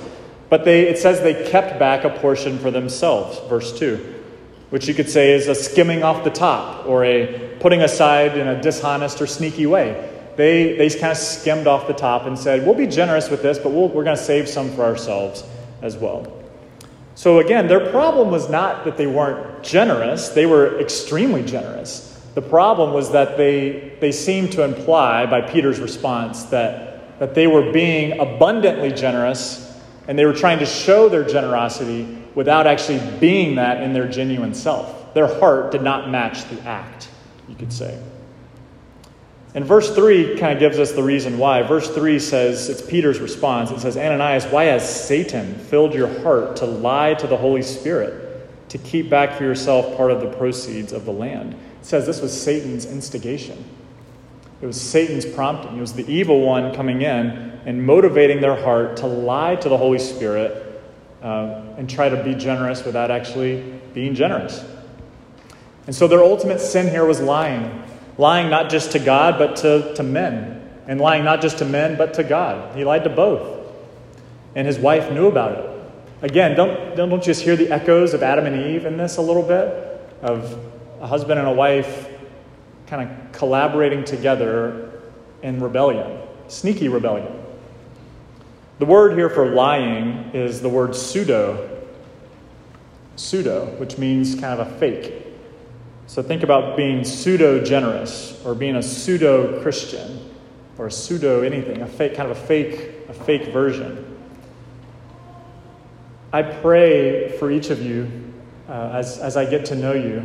But 0.49 0.65
they, 0.65 0.89
it 0.89 0.99
says 0.99 1.21
they 1.21 1.51
kept 1.51 1.79
back 1.79 2.05
a 2.05 2.11
portion 2.11 2.59
for 2.59 2.71
themselves, 2.71 3.39
verse 3.49 3.79
2, 3.79 4.23
which 4.71 4.87
you 4.87 4.95
could 4.95 5.09
say 5.09 5.33
is 5.33 5.49
a 5.49 5.55
skimming 5.55 6.03
off 6.03 6.25
the 6.25 6.31
top 6.31 6.87
or 6.87 7.05
a 7.05 7.57
putting 7.61 7.81
aside 7.83 8.37
in 8.37 8.49
a 8.49 8.61
dishonest 8.61 9.21
or 9.23 9.27
sneaky 9.27 9.67
way. 9.67 10.11
They, 10.37 10.77
they 10.77 10.91
kind 10.91 11.13
of 11.13 11.19
skimmed 11.19 11.67
off 11.67 11.87
the 11.87 11.93
top 11.93 12.27
and 12.27 12.39
said, 12.39 12.67
We'll 12.67 12.75
be 12.75 12.87
generous 12.87 13.31
with 13.31 13.43
this, 13.43 13.59
but 13.59 13.71
we 13.71 13.81
we 13.81 14.01
are 14.01 14.05
going 14.05 14.17
to 14.17 14.23
save 14.23 14.49
some 14.49 14.71
for 14.73 14.83
ourselves 14.83 15.45
as 15.83 15.97
well. 15.97 16.42
So 17.15 17.41
again, 17.41 17.67
their 17.67 17.91
problem 17.91 18.31
was 18.31 18.49
not 18.49 18.85
that 18.85 18.97
they 18.97 19.07
weren't 19.07 19.63
generous, 19.63 20.31
they 20.31 20.47
were 20.47 20.81
extremely 20.81 21.43
generous. 21.43 22.09
The 22.35 22.43
problem 22.43 22.95
was 22.95 23.13
that 23.13 23.37
they, 23.37 23.97
they 24.01 24.13
seemed 24.13 24.53
to 24.53 24.63
imply 24.63 25.27
by 25.27 25.43
Peter's 25.43 25.81
response 25.81 26.45
that, 26.45 27.19
that 27.19 27.35
they 27.35 27.47
were 27.47 27.73
being 27.73 28.19
abundantly 28.19 28.91
generous 28.91 29.79
and 30.09 30.19
they 30.19 30.25
were 30.25 30.33
trying 30.33 30.59
to 30.61 30.67
show 30.67 31.09
their 31.09 31.25
generosity 31.25 32.19
without 32.35 32.67
actually 32.67 33.01
being 33.21 33.57
that 33.57 33.83
in 33.83 33.93
their 33.93 34.09
genuine 34.09 34.55
self. 34.55 35.15
Their 35.15 35.27
heart 35.27 35.71
did 35.73 35.83
not 35.83 36.09
match 36.09 36.49
the 36.49 36.61
act, 36.63 37.09
you 37.49 37.55
could 37.55 37.73
say. 37.73 38.01
And 39.55 39.65
verse 39.67 39.95
3 39.95 40.39
kind 40.39 40.55
of 40.55 40.61
gives 40.61 40.79
us 40.79 40.93
the 40.93 41.03
reason 41.03 41.37
why. 41.37 41.63
Verse 41.63 41.91
3 41.91 42.19
says, 42.19 42.71
it's 42.71 42.81
Peter's 42.81 43.21
response. 43.21 43.71
It 43.71 43.81
says, 43.81 43.99
Ananias, 43.99 44.47
why 44.47 44.65
has 44.65 44.89
Satan 44.89 45.55
filled 45.55 45.93
your 45.93 46.09
heart 46.21 46.57
to 46.57 46.65
lie 46.65 47.15
to 47.15 47.27
the 47.27 47.37
Holy 47.37 47.61
Spirit, 47.61 48.49
to 48.71 48.79
keep 48.79 49.11
back 49.11 49.37
for 49.37 49.45
yourself 49.45 49.95
part 49.97 50.11
of 50.11 50.23
the 50.23 50.31
proceeds 50.39 50.93
of 50.93 51.05
the 51.05 51.13
land? 51.13 51.53
It 51.53 51.85
says 51.85 52.07
this 52.07 52.23
was 52.23 52.39
Satan's 52.39 52.87
instigation. 52.87 53.63
It 54.63 54.67
was 54.67 54.81
Satan's 54.81 55.27
prompting. 55.27 55.77
It 55.77 55.81
was 55.81 55.93
the 55.93 56.11
evil 56.11 56.41
one 56.41 56.75
coming 56.75 57.03
in 57.03 57.53
and 57.67 57.85
motivating 57.85 58.41
their 58.41 58.57
heart 58.57 58.97
to 58.99 59.07
lie 59.07 59.57
to 59.57 59.69
the 59.69 59.77
Holy 59.77 59.99
Spirit 59.99 60.83
uh, 61.23 61.63
and 61.77 61.91
try 61.91 62.09
to 62.09 62.23
be 62.25 62.35
generous 62.35 62.85
without 62.85 63.11
actually 63.11 63.81
being 63.93 64.15
generous. 64.15 64.65
And 65.87 65.95
so 65.95 66.07
their 66.09 66.23
ultimate 66.23 66.61
sin 66.61 66.89
here 66.89 67.05
was 67.05 67.21
lying. 67.21 67.83
Lying 68.19 68.51
not 68.51 68.71
just 68.71 68.93
to 68.93 68.99
God, 68.99 69.39
but 69.39 69.57
to, 69.57 69.95
to 69.95 70.03
men. 70.03 70.59
And 70.87 71.01
lying 71.01 71.25
not 71.25 71.41
just 71.41 71.59
to 71.59 71.65
men, 71.65 71.97
but 71.97 72.15
to 72.15 72.25
God. 72.25 72.77
He 72.77 72.85
lied 72.85 73.05
to 73.05 73.11
both. 73.11 73.73
And 74.55 74.67
his 74.67 74.79
wife 74.79 75.11
knew 75.13 75.29
about 75.29 75.59
it. 75.59 75.69
Again, 76.23 76.57
don't, 76.57 76.97
don't, 76.97 77.09
don't 77.09 77.23
just 77.23 77.43
hear 77.43 77.57
the 77.57 77.71
echoes 77.71 78.15
of 78.15 78.23
Adam 78.23 78.47
and 78.47 78.71
Eve 78.71 78.87
in 78.87 78.97
this 78.97 79.17
a 79.17 79.23
little 79.23 79.43
bit? 79.43 80.01
Of 80.23 80.59
a 81.01 81.07
husband 81.07 81.41
and 81.41 81.49
a 81.49 81.53
wife 81.53 82.09
kind 82.87 83.09
of 83.09 83.33
collaborating 83.33 84.05
together 84.05 84.93
in 85.43 85.61
rebellion, 85.61 86.21
sneaky 86.49 86.89
rebellion. 86.89 87.43
The 88.79 88.87
word 88.87 89.17
here 89.17 89.31
for 89.31 89.47
lying 89.47 90.31
is 90.35 90.61
the 90.61 90.69
word 90.69 90.95
pseudo. 90.95 91.83
Pseudo, 93.17 93.67
which 93.79 93.99
means 93.99 94.35
kind 94.35 94.61
of 94.61 94.67
a 94.67 94.79
fake. 94.79 95.27
So 96.13 96.23
think 96.23 96.43
about 96.43 96.77
being 96.77 97.05
pseudo 97.05 97.65
generous 97.65 98.39
or 98.45 98.55
being 98.55 98.77
a 98.77 98.83
pseudo 98.83 99.63
Christian 99.63 100.21
or 100.77 100.89
a 100.89 100.91
pseudo 100.91 101.41
anything, 101.41 101.81
a 101.81 101.87
fake 101.87 102.15
kind 102.15 102.31
of 102.31 102.37
a 102.37 102.41
fake 102.47 103.09
a 103.09 103.15
fake 103.15 103.51
version. 103.51 104.15
I 106.31 106.43
pray 106.43 107.35
for 107.39 107.51
each 107.51 107.71
of 107.71 107.81
you 107.81 108.11
uh, 108.69 108.91
as, 108.93 109.21
as 109.21 109.39
I 109.39 109.49
get 109.49 109.65
to 109.65 109.75
know 109.75 109.95
you. 109.95 110.23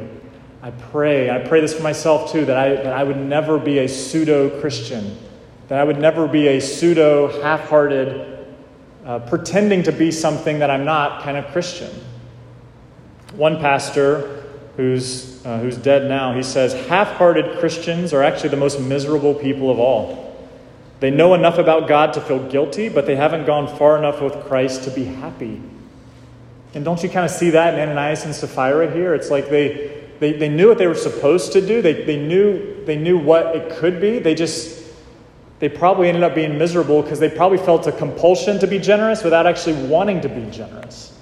I 0.62 0.72
pray, 0.72 1.30
I 1.30 1.48
pray 1.48 1.62
this 1.62 1.74
for 1.74 1.84
myself 1.84 2.34
too, 2.34 2.44
that 2.44 2.58
I, 2.58 2.70
that 2.76 2.92
I 2.92 3.06
would 3.06 3.16
never 3.16 3.58
be 3.58 3.80
a 3.80 3.88
pseudo 3.88 4.60
Christian, 4.60 5.18
that 5.70 5.80
I 5.80 5.86
would 5.86 6.00
never 6.00 6.28
be 6.28 6.50
a 6.50 6.60
pseudo 6.60 7.42
half 7.42 7.62
hearted, 7.70 8.46
uh, 9.06 9.20
pretending 9.20 9.84
to 9.84 9.94
be 9.94 10.12
something 10.12 10.60
that 10.60 10.70
I'm 10.70 10.84
not 10.84 11.24
kind 11.24 11.38
of 11.38 11.46
Christian. 11.54 11.92
One 13.36 13.62
pastor 13.62 14.44
who's, 14.76 15.37
uh, 15.48 15.60
who's 15.60 15.78
dead 15.78 16.10
now, 16.10 16.34
he 16.34 16.44
says, 16.44 16.74
half 16.88 17.14
hearted 17.14 17.58
Christians 17.60 18.12
are 18.12 18.22
actually 18.22 18.50
the 18.50 18.58
most 18.58 18.82
miserable 18.82 19.34
people 19.34 19.72
of 19.72 19.80
all. 19.80 20.36
They 21.00 21.10
know 21.10 21.34
enough 21.36 21.58
about 21.58 21.88
God 21.88 22.14
to 22.16 22.22
feel 22.22 22.46
guilty, 22.50 22.90
but 22.90 23.06
they 23.06 23.16
haven't 23.16 23.46
gone 23.46 23.74
far 23.78 23.98
enough 23.98 24.22
with 24.22 24.34
Christ 24.44 24.84
to 24.84 24.92
be 24.92 25.06
happy. 25.06 25.62
And 26.74 26.84
don't 26.84 27.02
you 27.02 27.08
kind 27.08 27.24
of 27.24 27.32
see 27.32 27.52
that 27.52 27.76
in 27.76 27.80
Ananias 27.80 28.26
and 28.26 28.36
Sapphira 28.36 28.92
here? 28.92 29.14
It's 29.14 29.32
like 29.32 29.50
they, 29.50 30.04
they, 30.20 30.34
they 30.34 30.50
knew 30.50 30.68
what 30.68 30.80
they 30.80 30.88
were 30.88 30.96
supposed 30.96 31.54
to 31.54 31.66
do, 31.66 31.82
they, 31.82 32.04
they, 32.04 32.18
knew, 32.18 32.84
they 32.84 32.98
knew 32.98 33.18
what 33.18 33.56
it 33.56 33.78
could 33.78 34.02
be. 34.02 34.20
They 34.20 34.36
just, 34.36 34.84
they 35.60 35.70
probably 35.70 36.10
ended 36.10 36.24
up 36.24 36.36
being 36.36 36.58
miserable 36.58 37.02
because 37.02 37.22
they 37.22 37.30
probably 37.30 37.60
felt 37.60 37.88
a 37.88 37.94
compulsion 37.94 38.60
to 38.60 38.68
be 38.68 38.80
generous 38.80 39.24
without 39.24 39.48
actually 39.48 39.88
wanting 39.88 40.20
to 40.22 40.30
be 40.30 40.52
generous. 40.52 41.17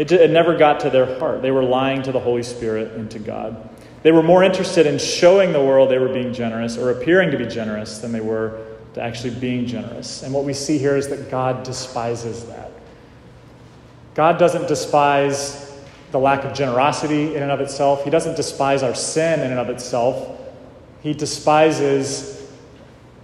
It, 0.00 0.10
it 0.12 0.30
never 0.30 0.56
got 0.56 0.80
to 0.80 0.88
their 0.88 1.18
heart. 1.18 1.42
They 1.42 1.50
were 1.50 1.62
lying 1.62 2.00
to 2.04 2.10
the 2.10 2.20
Holy 2.20 2.42
Spirit 2.42 2.92
and 2.94 3.10
to 3.10 3.18
God. 3.18 3.68
They 4.02 4.12
were 4.12 4.22
more 4.22 4.42
interested 4.42 4.86
in 4.86 4.96
showing 4.96 5.52
the 5.52 5.62
world 5.62 5.90
they 5.90 5.98
were 5.98 6.08
being 6.08 6.32
generous 6.32 6.78
or 6.78 6.90
appearing 6.90 7.30
to 7.32 7.36
be 7.36 7.44
generous 7.44 7.98
than 7.98 8.10
they 8.10 8.22
were 8.22 8.66
to 8.94 9.02
actually 9.02 9.34
being 9.34 9.66
generous. 9.66 10.22
And 10.22 10.32
what 10.32 10.44
we 10.44 10.54
see 10.54 10.78
here 10.78 10.96
is 10.96 11.08
that 11.08 11.30
God 11.30 11.64
despises 11.64 12.46
that. 12.46 12.72
God 14.14 14.38
doesn't 14.38 14.68
despise 14.68 15.70
the 16.12 16.18
lack 16.18 16.46
of 16.46 16.54
generosity 16.54 17.36
in 17.36 17.42
and 17.42 17.52
of 17.52 17.60
itself, 17.60 18.02
He 18.02 18.08
doesn't 18.08 18.36
despise 18.36 18.82
our 18.82 18.94
sin 18.94 19.40
in 19.40 19.50
and 19.50 19.60
of 19.60 19.68
itself. 19.68 20.40
He 21.02 21.12
despises 21.12 22.50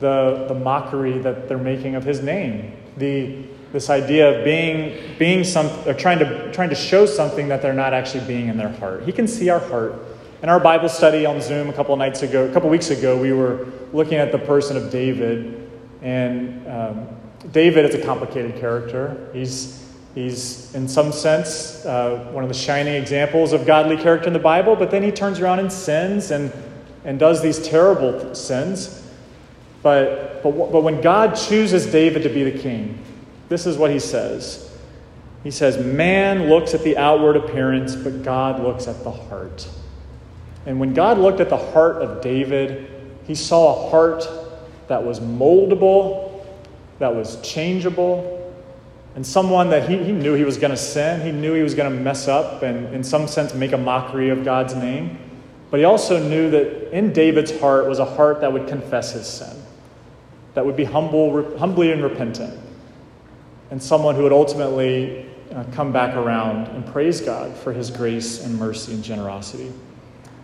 the, 0.00 0.44
the 0.46 0.54
mockery 0.54 1.16
that 1.20 1.48
they're 1.48 1.56
making 1.56 1.94
of 1.94 2.04
His 2.04 2.20
name, 2.20 2.76
the 2.96 3.44
this 3.72 3.90
idea 3.90 4.38
of 4.38 4.44
being, 4.44 5.16
being 5.18 5.44
some, 5.44 5.66
or 5.87 5.92
trying 5.92 6.18
to, 6.18 6.50
trying 6.52 6.70
to 6.70 6.74
show 6.74 7.04
something 7.04 7.48
that 7.48 7.61
they're 7.61 7.74
not 7.74 7.92
actually 7.92 8.24
being 8.26 8.48
in 8.48 8.56
their 8.56 8.70
heart. 8.70 9.02
He 9.02 9.12
can 9.12 9.28
see 9.28 9.50
our 9.50 9.59
heart. 9.59 9.94
In 10.42 10.48
our 10.48 10.61
Bible 10.61 10.88
study 10.88 11.26
on 11.26 11.40
Zoom 11.40 11.68
a 11.68 11.72
couple 11.72 11.94
nights 11.96 12.22
ago, 12.22 12.48
a 12.48 12.52
couple 12.52 12.70
weeks 12.70 12.90
ago, 12.90 13.20
we 13.20 13.32
were 13.32 13.66
looking 13.92 14.18
at 14.18 14.32
the 14.32 14.38
person 14.38 14.76
of 14.76 14.90
David. 14.90 15.70
And 16.00 16.66
um, 16.68 17.09
David 17.52 17.85
is 17.85 17.94
a 17.94 18.02
complicated 18.02 18.59
character. 18.61 19.28
He's, 19.32 19.92
he's 20.14 20.74
in 20.74 20.88
some 20.88 21.12
sense, 21.12 21.85
uh, 21.85 22.30
one 22.32 22.44
of 22.44 22.48
the 22.48 22.54
shining 22.54 22.94
examples 22.94 23.52
of 23.52 23.66
godly 23.66 23.96
character 23.96 24.28
in 24.28 24.32
the 24.32 24.38
Bible, 24.38 24.76
but 24.76 24.90
then 24.90 25.02
he 25.02 25.11
turns 25.11 25.40
around 25.40 25.59
and 25.59 25.72
sins 25.72 26.30
and, 26.30 26.52
and 27.04 27.18
does 27.18 27.42
these 27.42 27.59
terrible 27.59 28.35
sins. 28.35 29.02
But, 29.82 30.36
but, 30.52 30.72
but 30.72 30.82
when 30.82 31.00
God 31.00 31.35
chooses 31.35 31.87
David 31.87 32.22
to 32.22 32.28
be 32.28 32.44
the 32.44 32.59
king, 32.59 32.98
this 33.48 33.66
is 33.66 33.76
what 33.76 33.90
he 33.90 33.98
says. 33.98 34.62
He 35.44 35.50
says, 35.50 35.78
Man 35.85 36.48
looks 36.48 36.74
at 36.74 36.82
the 36.82 36.96
outward 36.96 37.37
appearance, 37.37 37.94
but 37.94 38.22
God 38.22 38.61
looks 38.61 38.88
at 38.88 39.04
the 39.04 39.12
heart. 39.12 39.68
And 40.66 40.80
when 40.80 40.94
God 40.94 41.18
looked 41.18 41.40
at 41.40 41.48
the 41.48 41.56
heart 41.56 42.02
of 42.02 42.20
David, 42.20 42.90
he 43.24 43.35
saw 43.35 43.87
a 43.87 43.90
heart 43.90 44.28
that 44.88 45.04
was 45.04 45.20
moldable, 45.20 46.44
that 46.98 47.14
was 47.14 47.40
changeable, 47.42 48.32
and 49.14 49.26
someone 49.26 49.70
that 49.70 49.88
he, 49.88 50.02
he 50.04 50.12
knew 50.12 50.35
he 50.35 50.44
was 50.44 50.59
going 50.59 50.72
to 50.72 50.76
sin. 50.76 51.22
He 51.22 51.32
knew 51.32 51.54
he 51.54 51.62
was 51.62 51.74
going 51.74 51.90
to 51.90 52.02
mess 52.02 52.28
up 52.28 52.62
and, 52.62 52.94
in 52.94 53.02
some 53.02 53.26
sense, 53.26 53.54
make 53.54 53.72
a 53.72 53.78
mockery 53.78 54.28
of 54.28 54.44
God's 54.44 54.74
name. 54.74 55.18
But 55.70 55.80
he 55.80 55.85
also 55.85 56.22
knew 56.22 56.50
that 56.50 56.94
in 56.96 57.12
David's 57.12 57.59
heart 57.59 57.88
was 57.88 57.98
a 57.98 58.04
heart 58.04 58.42
that 58.42 58.52
would 58.52 58.68
confess 58.68 59.12
his 59.12 59.26
sin, 59.26 59.56
that 60.56 60.64
would 60.64 60.74
be 60.74 60.84
humble, 60.84 61.58
humbly 61.58 61.92
and 61.92 62.02
repentant 62.02 62.58
and 63.70 63.82
someone 63.82 64.14
who 64.14 64.22
would 64.22 64.32
ultimately 64.32 65.26
uh, 65.52 65.64
come 65.72 65.92
back 65.92 66.16
around 66.16 66.66
and 66.68 66.86
praise 66.86 67.20
God 67.20 67.54
for 67.54 67.74
his 67.74 67.90
grace 67.90 68.42
and 68.42 68.58
mercy 68.58 68.94
and 68.94 69.04
generosity. 69.04 69.70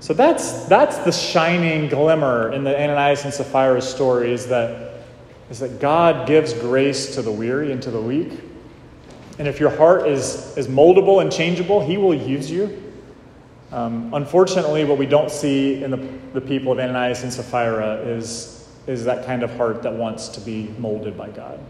So 0.00 0.12
that's, 0.12 0.66
that's 0.66 0.98
the 0.98 1.12
shining 1.12 1.88
glimmer 1.88 2.52
in 2.52 2.62
the 2.62 2.78
Ananias 2.78 3.24
and 3.24 3.32
Sapphira 3.32 3.80
story 3.80 4.32
is 4.32 4.46
that, 4.48 4.96
is 5.48 5.60
that 5.60 5.80
God 5.80 6.26
gives 6.26 6.52
grace 6.52 7.14
to 7.14 7.22
the 7.22 7.32
weary 7.32 7.72
and 7.72 7.82
to 7.82 7.90
the 7.90 8.00
weak. 8.00 8.38
And 9.38 9.48
if 9.48 9.58
your 9.58 9.70
heart 9.70 10.06
is, 10.06 10.54
is 10.58 10.68
moldable 10.68 11.22
and 11.22 11.32
changeable, 11.32 11.80
he 11.80 11.96
will 11.96 12.12
use 12.14 12.50
you. 12.50 12.92
Um, 13.70 14.12
unfortunately, 14.12 14.84
what 14.84 14.98
we 14.98 15.06
don't 15.06 15.30
see 15.30 15.82
in 15.82 15.90
the, 15.90 16.06
the 16.34 16.40
people 16.42 16.70
of 16.70 16.78
Ananias 16.78 17.22
and 17.22 17.32
Sapphira 17.32 17.94
is, 18.00 18.61
is 18.86 19.04
that 19.04 19.24
kind 19.26 19.42
of 19.42 19.54
heart 19.56 19.82
that 19.82 19.92
wants 19.92 20.28
to 20.28 20.40
be 20.40 20.74
molded 20.78 21.16
by 21.16 21.30
God. 21.30 21.60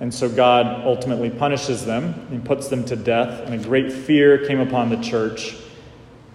And 0.00 0.12
so 0.12 0.28
God 0.28 0.84
ultimately 0.84 1.30
punishes 1.30 1.84
them 1.84 2.14
and 2.30 2.44
puts 2.44 2.68
them 2.68 2.84
to 2.86 2.96
death, 2.96 3.40
and 3.46 3.54
a 3.54 3.58
great 3.58 3.92
fear 3.92 4.46
came 4.46 4.60
upon 4.60 4.90
the 4.90 4.96
church. 4.96 5.56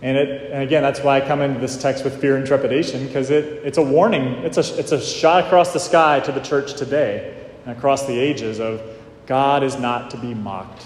And, 0.01 0.17
it, 0.17 0.51
and 0.51 0.63
again, 0.63 0.83
that's 0.83 0.99
why 0.99 1.21
I 1.21 1.25
come 1.25 1.41
into 1.41 1.61
this 1.61 1.81
text 1.81 2.03
with 2.03 2.19
fear 2.19 2.35
and 2.35 2.45
trepidation, 2.45 3.07
because 3.07 3.29
it, 3.29 3.45
it's 3.63 3.77
a 3.77 3.81
warning. 3.81 4.43
It's 4.43 4.57
a, 4.57 4.79
it's 4.79 4.91
a 4.91 4.99
shot 4.99 5.45
across 5.45 5.71
the 5.71 5.79
sky 5.79 6.19
to 6.21 6.31
the 6.33 6.41
church 6.41 6.73
today 6.73 7.47
and 7.65 7.77
across 7.77 8.05
the 8.05 8.19
ages 8.19 8.59
of 8.59 8.81
God 9.25 9.63
is 9.63 9.77
not 9.77 10.11
to 10.11 10.17
be 10.17 10.33
mocked. 10.33 10.85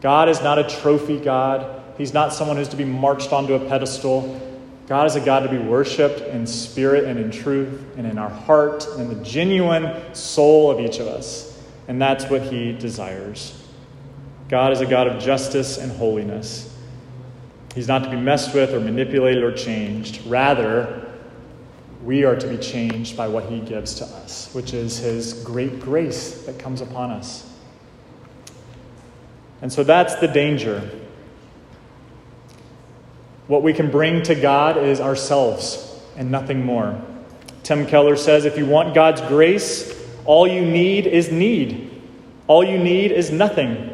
God 0.00 0.28
is 0.28 0.40
not 0.40 0.58
a 0.58 0.64
trophy 0.64 1.18
God. 1.18 1.82
He's 1.98 2.14
not 2.14 2.32
someone 2.32 2.56
who's 2.56 2.68
to 2.68 2.76
be 2.76 2.84
marched 2.84 3.32
onto 3.32 3.54
a 3.54 3.58
pedestal. 3.58 4.40
God 4.86 5.06
is 5.06 5.16
a 5.16 5.20
God 5.20 5.40
to 5.40 5.48
be 5.48 5.58
worshiped 5.58 6.20
in 6.20 6.46
spirit 6.46 7.04
and 7.04 7.18
in 7.18 7.30
truth 7.30 7.82
and 7.96 8.06
in 8.06 8.18
our 8.18 8.28
heart 8.28 8.86
and 8.98 9.10
the 9.10 9.24
genuine 9.24 10.14
soul 10.14 10.70
of 10.70 10.78
each 10.78 10.98
of 10.98 11.06
us. 11.06 11.58
And 11.88 12.00
that's 12.00 12.26
what 12.26 12.42
he 12.42 12.72
desires. 12.72 13.60
God 14.48 14.72
is 14.72 14.80
a 14.80 14.86
God 14.86 15.06
of 15.06 15.22
justice 15.22 15.78
and 15.78 15.90
holiness. 15.92 16.70
He's 17.74 17.88
not 17.88 18.04
to 18.04 18.10
be 18.10 18.16
messed 18.16 18.54
with 18.54 18.74
or 18.74 18.80
manipulated 18.80 19.42
or 19.42 19.52
changed. 19.52 20.24
Rather, 20.26 21.10
we 22.04 22.24
are 22.24 22.36
to 22.36 22.46
be 22.46 22.58
changed 22.58 23.16
by 23.16 23.26
what 23.26 23.46
he 23.46 23.60
gives 23.60 23.94
to 23.94 24.04
us, 24.04 24.52
which 24.52 24.74
is 24.74 24.98
his 24.98 25.32
great 25.44 25.80
grace 25.80 26.42
that 26.44 26.58
comes 26.58 26.82
upon 26.82 27.10
us. 27.10 27.50
And 29.62 29.72
so 29.72 29.82
that's 29.82 30.14
the 30.16 30.28
danger. 30.28 30.88
What 33.46 33.62
we 33.62 33.72
can 33.72 33.90
bring 33.90 34.22
to 34.24 34.34
God 34.34 34.76
is 34.76 35.00
ourselves 35.00 36.00
and 36.16 36.30
nothing 36.30 36.64
more. 36.64 37.00
Tim 37.62 37.86
Keller 37.86 38.16
says 38.16 38.44
if 38.44 38.56
you 38.56 38.66
want 38.66 38.94
God's 38.94 39.20
grace, 39.22 39.92
all 40.24 40.46
you 40.46 40.64
need 40.64 41.06
is 41.06 41.30
need. 41.30 41.90
All 42.46 42.64
you 42.64 42.78
need 42.78 43.10
is 43.12 43.30
nothing. 43.30 43.90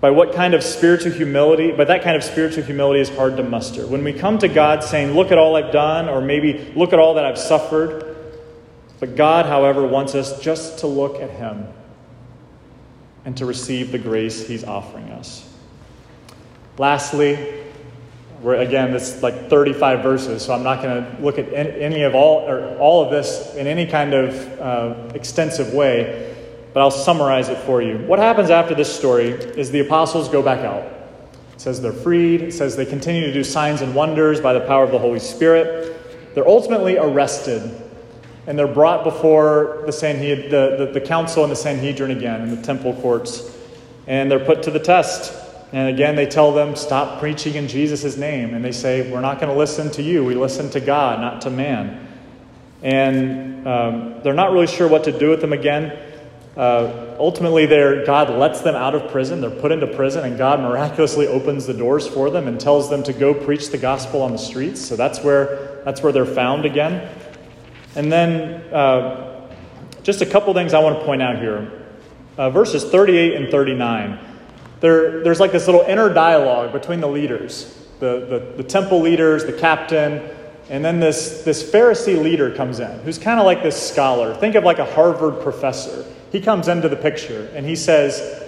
by 0.00 0.10
what 0.10 0.34
kind 0.34 0.52
of 0.52 0.62
spiritual 0.62 1.12
humility, 1.12 1.72
but 1.72 1.88
that 1.88 2.02
kind 2.02 2.14
of 2.14 2.22
spiritual 2.22 2.62
humility 2.62 3.00
is 3.00 3.08
hard 3.08 3.38
to 3.38 3.42
muster. 3.42 3.86
When 3.86 4.04
we 4.04 4.12
come 4.12 4.36
to 4.40 4.48
God 4.48 4.84
saying, 4.84 5.14
Look 5.14 5.32
at 5.32 5.38
all 5.38 5.56
I've 5.56 5.72
done, 5.72 6.10
or 6.10 6.20
maybe 6.20 6.72
look 6.76 6.92
at 6.92 6.98
all 6.98 7.14
that 7.14 7.24
I've 7.24 7.38
suffered, 7.38 8.14
but 9.00 9.16
God, 9.16 9.46
however, 9.46 9.86
wants 9.86 10.14
us 10.14 10.38
just 10.42 10.80
to 10.80 10.86
look 10.86 11.22
at 11.22 11.30
Him 11.30 11.66
and 13.24 13.34
to 13.38 13.46
receive 13.46 13.92
the 13.92 13.98
grace 13.98 14.46
He's 14.46 14.62
offering 14.62 15.08
us. 15.10 15.50
Lastly, 16.76 17.63
we're 18.44 18.56
again, 18.56 18.92
this 18.92 19.22
like 19.22 19.48
35 19.48 20.02
verses, 20.02 20.44
so 20.44 20.54
I'm 20.54 20.62
not 20.62 20.82
going 20.82 21.02
to 21.02 21.22
look 21.22 21.38
at 21.38 21.52
any 21.52 22.02
of 22.02 22.14
all 22.14 22.48
or 22.48 22.76
all 22.78 23.04
of 23.04 23.10
this 23.10 23.54
in 23.56 23.66
any 23.66 23.86
kind 23.86 24.14
of 24.14 24.60
uh, 24.60 25.12
extensive 25.14 25.72
way 25.72 26.32
but 26.74 26.80
I'll 26.80 26.90
summarize 26.90 27.48
it 27.48 27.58
for 27.58 27.80
you. 27.80 27.98
What 27.98 28.18
happens 28.18 28.50
after 28.50 28.74
this 28.74 28.94
story 28.94 29.28
is 29.28 29.70
the 29.70 29.78
apostles 29.78 30.28
go 30.28 30.42
back 30.42 30.58
out. 30.64 30.82
It 31.54 31.60
says 31.60 31.80
they're 31.80 31.92
freed, 31.92 32.42
it 32.42 32.52
says 32.52 32.76
they 32.76 32.84
continue 32.84 33.20
to 33.22 33.32
do 33.32 33.44
signs 33.44 33.80
and 33.80 33.94
wonders 33.94 34.40
by 34.40 34.52
the 34.52 34.60
power 34.60 34.82
of 34.82 34.90
the 34.90 34.98
Holy 34.98 35.20
Spirit. 35.20 36.34
They're 36.34 36.48
ultimately 36.48 36.98
arrested 36.98 37.80
and 38.48 38.58
they're 38.58 38.66
brought 38.66 39.04
before 39.04 39.84
the, 39.86 39.92
Sanhed- 39.92 40.50
the, 40.50 40.74
the, 40.76 40.90
the 40.92 41.00
council 41.00 41.44
and 41.44 41.52
the 41.52 41.56
Sanhedrin 41.56 42.10
again 42.10 42.42
in 42.42 42.54
the 42.54 42.60
temple 42.60 42.92
courts. 43.00 43.56
And 44.08 44.28
they're 44.28 44.44
put 44.44 44.64
to 44.64 44.72
the 44.72 44.80
test. 44.80 45.32
And 45.74 45.88
again, 45.88 46.14
they 46.14 46.26
tell 46.26 46.52
them, 46.52 46.76
stop 46.76 47.18
preaching 47.18 47.56
in 47.56 47.66
Jesus' 47.66 48.16
name. 48.16 48.54
And 48.54 48.64
they 48.64 48.70
say, 48.70 49.10
we're 49.10 49.20
not 49.20 49.40
going 49.40 49.52
to 49.52 49.58
listen 49.58 49.90
to 49.90 50.04
you. 50.04 50.24
We 50.24 50.36
listen 50.36 50.70
to 50.70 50.78
God, 50.78 51.18
not 51.18 51.40
to 51.40 51.50
man. 51.50 52.06
And 52.80 53.66
um, 53.66 54.20
they're 54.22 54.34
not 54.34 54.52
really 54.52 54.68
sure 54.68 54.86
what 54.86 55.02
to 55.02 55.18
do 55.18 55.30
with 55.30 55.40
them 55.40 55.52
again. 55.52 55.98
Uh, 56.56 57.16
ultimately, 57.18 57.66
God 57.66 58.30
lets 58.30 58.60
them 58.60 58.76
out 58.76 58.94
of 58.94 59.10
prison. 59.10 59.40
They're 59.40 59.50
put 59.50 59.72
into 59.72 59.88
prison, 59.88 60.24
and 60.24 60.38
God 60.38 60.60
miraculously 60.60 61.26
opens 61.26 61.66
the 61.66 61.74
doors 61.74 62.06
for 62.06 62.30
them 62.30 62.46
and 62.46 62.60
tells 62.60 62.88
them 62.88 63.02
to 63.02 63.12
go 63.12 63.34
preach 63.34 63.70
the 63.70 63.78
gospel 63.78 64.22
on 64.22 64.30
the 64.30 64.38
streets. 64.38 64.80
So 64.80 64.94
that's 64.94 65.24
where, 65.24 65.82
that's 65.84 66.04
where 66.04 66.12
they're 66.12 66.24
found 66.24 66.66
again. 66.66 67.12
And 67.96 68.12
then, 68.12 68.62
uh, 68.72 69.50
just 70.04 70.20
a 70.20 70.26
couple 70.26 70.54
things 70.54 70.72
I 70.72 70.78
want 70.78 71.00
to 71.00 71.04
point 71.04 71.20
out 71.20 71.40
here. 71.40 71.82
Uh, 72.38 72.50
verses 72.50 72.84
38 72.84 73.34
and 73.34 73.50
39. 73.50 74.33
There, 74.84 75.24
there's 75.24 75.40
like 75.40 75.50
this 75.50 75.64
little 75.64 75.80
inner 75.80 76.12
dialogue 76.12 76.70
between 76.70 77.00
the 77.00 77.08
leaders 77.08 77.80
the, 78.00 78.26
the, 78.28 78.62
the 78.62 78.68
temple 78.68 79.00
leaders, 79.00 79.46
the 79.46 79.52
captain, 79.54 80.28
and 80.68 80.84
then 80.84 81.00
this, 81.00 81.42
this 81.42 81.62
Pharisee 81.62 82.22
leader 82.22 82.54
comes 82.54 82.80
in, 82.80 82.98
who's 83.00 83.16
kind 83.16 83.40
of 83.40 83.46
like 83.46 83.62
this 83.62 83.80
scholar. 83.80 84.34
Think 84.34 84.56
of 84.56 84.64
like 84.64 84.80
a 84.80 84.84
Harvard 84.84 85.42
professor 85.42 86.04
he 86.32 86.38
comes 86.38 86.68
into 86.68 86.90
the 86.90 86.96
picture 86.96 87.50
and 87.54 87.64
he 87.64 87.76
says, 87.76 88.42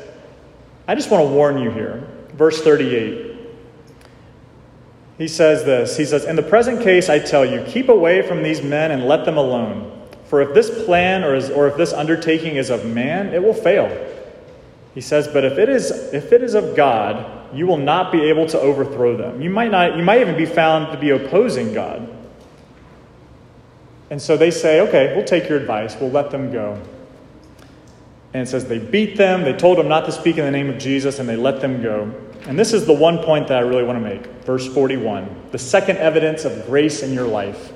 I 0.87 0.95
just 0.95 1.11
want 1.11 1.27
to 1.27 1.33
warn 1.33 1.57
you 1.57 1.71
here. 1.71 2.07
Verse 2.35 2.61
38. 2.61 3.39
He 5.17 5.29
says 5.29 5.65
this 5.65 5.97
He 5.97 6.05
says, 6.05 6.27
In 6.27 6.37
the 6.37 6.43
present 6.43 6.83
case, 6.83 7.09
I 7.09 7.19
tell 7.19 7.47
you, 7.47 7.65
keep 7.67 7.89
away 7.89 8.21
from 8.21 8.43
these 8.43 8.61
men 8.61 8.91
and 8.91 9.07
let 9.07 9.25
them 9.25 9.39
alone. 9.39 10.07
For 10.25 10.43
if 10.43 10.53
this 10.53 10.85
plan 10.85 11.25
or, 11.25 11.35
is, 11.35 11.49
or 11.49 11.67
if 11.67 11.79
this 11.79 11.95
undertaking 11.95 12.57
is 12.57 12.69
of 12.69 12.85
man, 12.85 13.33
it 13.33 13.43
will 13.43 13.55
fail. 13.55 13.87
He 14.97 15.03
says, 15.03 15.29
But 15.29 15.45
if 15.45 15.59
it, 15.59 15.69
is, 15.69 15.91
if 16.15 16.33
it 16.33 16.43
is 16.43 16.55
of 16.55 16.75
God, 16.75 17.55
you 17.55 17.67
will 17.67 17.77
not 17.77 18.11
be 18.11 18.23
able 18.31 18.47
to 18.47 18.59
overthrow 18.59 19.15
them. 19.15 19.43
You 19.43 19.51
might, 19.51 19.71
not, 19.71 19.95
you 19.97 20.03
might 20.03 20.23
even 20.23 20.39
be 20.39 20.47
found 20.47 20.91
to 20.91 20.99
be 20.99 21.11
opposing 21.11 21.75
God. 21.75 22.13
And 24.09 24.21
so 24.21 24.39
they 24.39 24.51
say, 24.51 24.81
Okay, 24.89 25.15
we'll 25.15 25.27
take 25.27 25.51
your 25.51 25.59
advice, 25.59 25.95
we'll 26.01 26.11
let 26.11 26.31
them 26.31 26.51
go. 26.51 26.81
And 28.33 28.43
it 28.43 28.51
says 28.51 28.65
they 28.65 28.79
beat 28.79 29.19
them, 29.19 29.43
they 29.43 29.53
told 29.53 29.77
them 29.77 29.87
not 29.87 30.07
to 30.07 30.13
speak 30.13 30.39
in 30.39 30.47
the 30.47 30.51
name 30.51 30.71
of 30.71 30.79
Jesus, 30.79 31.19
and 31.19 31.29
they 31.29 31.37
let 31.37 31.61
them 31.61 31.83
go. 31.83 32.11
And 32.47 32.59
this 32.59 32.73
is 32.73 32.87
the 32.87 32.95
one 32.95 33.19
point 33.19 33.49
that 33.49 33.59
I 33.59 33.61
really 33.61 33.83
want 33.83 33.99
to 33.99 34.03
make. 34.03 34.27
Verse 34.45 34.67
41 34.67 35.43
the 35.53 35.59
second 35.59 35.99
evidence 35.99 36.47
of 36.47 36.65
grace 36.65 37.03
in 37.03 37.13
your 37.13 37.27
life. 37.27 37.75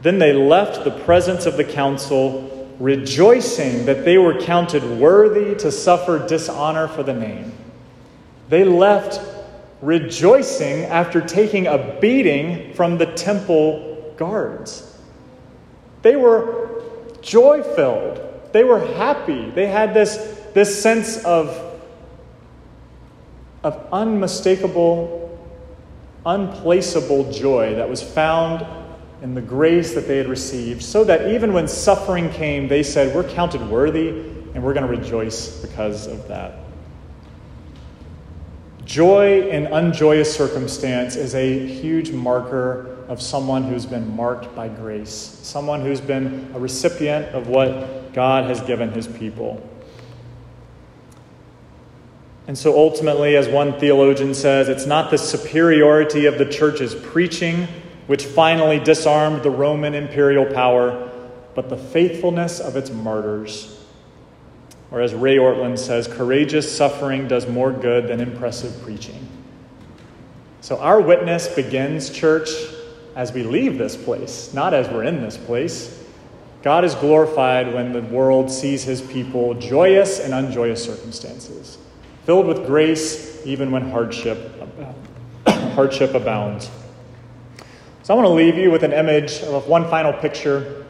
Then 0.00 0.18
they 0.18 0.32
left 0.32 0.82
the 0.84 0.90
presence 0.90 1.44
of 1.44 1.58
the 1.58 1.64
council, 1.64 2.53
rejoicing 2.78 3.86
that 3.86 4.04
they 4.04 4.18
were 4.18 4.40
counted 4.40 4.82
worthy 4.98 5.54
to 5.56 5.70
suffer 5.70 6.26
dishonor 6.26 6.88
for 6.88 7.02
the 7.02 7.12
name. 7.12 7.52
They 8.48 8.64
left 8.64 9.20
rejoicing 9.80 10.84
after 10.84 11.20
taking 11.20 11.66
a 11.66 11.98
beating 12.00 12.74
from 12.74 12.98
the 12.98 13.06
temple 13.06 14.14
guards. 14.16 14.98
They 16.02 16.16
were 16.16 16.82
joy 17.20 17.62
filled. 17.62 18.20
They 18.52 18.64
were 18.64 18.80
happy. 18.94 19.50
They 19.50 19.66
had 19.66 19.94
this, 19.94 20.16
this 20.52 20.80
sense 20.80 21.24
of, 21.24 21.78
of 23.62 23.86
unmistakable, 23.92 25.38
unplaceable 26.24 27.32
joy 27.32 27.74
that 27.74 27.88
was 27.88 28.02
found 28.02 28.66
in 29.22 29.34
the 29.34 29.42
grace 29.42 29.94
that 29.94 30.06
they 30.06 30.18
had 30.18 30.28
received, 30.28 30.82
so 30.82 31.04
that 31.04 31.30
even 31.32 31.52
when 31.52 31.66
suffering 31.68 32.30
came, 32.30 32.68
they 32.68 32.82
said, 32.82 33.14
We're 33.14 33.28
counted 33.28 33.66
worthy 33.68 34.08
and 34.54 34.62
we're 34.62 34.74
going 34.74 34.86
to 34.86 34.96
rejoice 35.00 35.60
because 35.60 36.06
of 36.06 36.28
that. 36.28 36.58
Joy 38.84 39.48
in 39.48 39.66
unjoyous 39.66 40.34
circumstance 40.34 41.16
is 41.16 41.34
a 41.34 41.66
huge 41.66 42.12
marker 42.12 42.98
of 43.08 43.20
someone 43.20 43.64
who's 43.64 43.86
been 43.86 44.14
marked 44.14 44.54
by 44.54 44.68
grace, 44.68 45.10
someone 45.10 45.80
who's 45.80 46.00
been 46.00 46.50
a 46.54 46.58
recipient 46.58 47.34
of 47.34 47.48
what 47.48 48.12
God 48.12 48.44
has 48.44 48.60
given 48.60 48.92
his 48.92 49.06
people. 49.06 49.68
And 52.46 52.58
so 52.58 52.76
ultimately, 52.76 53.36
as 53.36 53.48
one 53.48 53.78
theologian 53.80 54.34
says, 54.34 54.68
it's 54.68 54.86
not 54.86 55.10
the 55.10 55.18
superiority 55.18 56.26
of 56.26 56.36
the 56.36 56.44
church's 56.44 56.94
preaching 56.94 57.66
which 58.06 58.26
finally 58.26 58.78
disarmed 58.78 59.42
the 59.42 59.50
Roman 59.50 59.94
imperial 59.94 60.44
power, 60.44 61.10
but 61.54 61.68
the 61.68 61.76
faithfulness 61.76 62.60
of 62.60 62.76
its 62.76 62.90
martyrs. 62.90 63.80
Or 64.90 65.00
as 65.00 65.14
Ray 65.14 65.36
Ortlund 65.36 65.78
says, 65.78 66.06
courageous 66.06 66.70
suffering 66.74 67.26
does 67.26 67.48
more 67.48 67.72
good 67.72 68.08
than 68.08 68.20
impressive 68.20 68.82
preaching. 68.82 69.26
So 70.60 70.78
our 70.78 71.00
witness 71.00 71.48
begins, 71.48 72.10
church, 72.10 72.48
as 73.16 73.32
we 73.32 73.42
leave 73.42 73.78
this 73.78 73.96
place, 73.96 74.52
not 74.54 74.74
as 74.74 74.88
we're 74.88 75.04
in 75.04 75.22
this 75.22 75.36
place. 75.36 76.02
God 76.62 76.84
is 76.84 76.94
glorified 76.94 77.72
when 77.72 77.92
the 77.92 78.02
world 78.02 78.50
sees 78.50 78.82
his 78.82 79.02
people 79.02 79.54
joyous 79.54 80.20
in 80.20 80.32
unjoyous 80.32 80.82
circumstances, 80.82 81.78
filled 82.24 82.46
with 82.46 82.66
grace 82.66 83.44
even 83.44 83.70
when 83.70 83.90
hardship, 83.90 84.38
hardship 85.46 86.14
abounds. 86.14 86.70
So 88.04 88.12
I 88.12 88.18
want 88.18 88.26
to 88.26 88.34
leave 88.34 88.58
you 88.58 88.70
with 88.70 88.82
an 88.82 88.92
image 88.92 89.40
of 89.44 89.66
one 89.66 89.88
final 89.88 90.12
picture. 90.12 90.84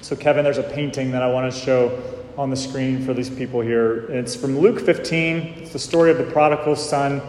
So, 0.00 0.16
Kevin, 0.16 0.42
there's 0.42 0.58
a 0.58 0.64
painting 0.64 1.12
that 1.12 1.22
I 1.22 1.30
want 1.30 1.52
to 1.52 1.56
show 1.56 2.02
on 2.36 2.50
the 2.50 2.56
screen 2.56 3.06
for 3.06 3.14
these 3.14 3.30
people 3.30 3.60
here. 3.60 4.10
It's 4.10 4.34
from 4.34 4.58
Luke 4.58 4.80
15. 4.80 5.36
It's 5.58 5.72
the 5.72 5.78
story 5.78 6.10
of 6.10 6.18
the 6.18 6.24
prodigal 6.24 6.74
son. 6.74 7.20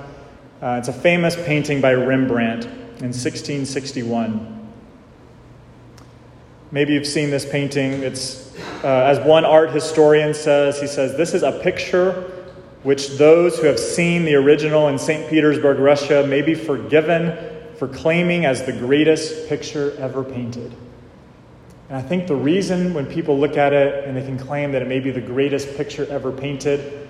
Uh, 0.60 0.78
it's 0.80 0.88
a 0.88 0.94
famous 0.94 1.36
painting 1.36 1.82
by 1.82 1.94
Rembrandt 1.94 2.66
in 2.66 3.14
1661. 3.14 4.72
Maybe 6.72 6.94
you've 6.94 7.06
seen 7.06 7.30
this 7.30 7.46
painting. 7.48 7.92
It's, 8.02 8.58
uh, 8.84 8.88
as 8.88 9.20
one 9.20 9.46
art 9.46 9.70
historian 9.70 10.34
says, 10.34 10.82
he 10.82 10.88
says, 10.88 11.16
this 11.16 11.36
is 11.36 11.44
a 11.44 11.60
picture 11.60 12.24
which 12.82 13.20
those 13.20 13.60
who 13.60 13.68
have 13.68 13.80
seen 13.80 14.26
the 14.26 14.34
original 14.34 14.88
in 14.88 14.98
St. 14.98 15.30
Petersburg, 15.30 15.78
Russia, 15.78 16.26
may 16.26 16.42
be 16.42 16.56
forgiven 16.56 17.57
for 17.78 17.88
claiming 17.88 18.46
as 18.46 18.66
the 18.66 18.74
greatest 18.74 19.48
picture 19.48 19.96
ever 19.98 20.24
painted. 20.24 20.76
And 21.90 21.98
I 21.98 22.02
think 22.02 22.28
the 22.28 22.36
reason 22.36 22.94
when 22.94 23.06
people 23.06 23.40
look 23.40 23.56
at 23.56 23.74
it 23.74 24.06
and 24.06 24.18
they 24.18 24.24
can 24.24 24.38
claim 24.38 24.72
that 24.74 24.82
it 24.82 24.88
may 24.88 25.00
be 25.00 25.12
the 25.12 25.22
greatest 25.22 25.76
picture 25.78 26.06
ever 26.10 26.32
painted 26.32 27.08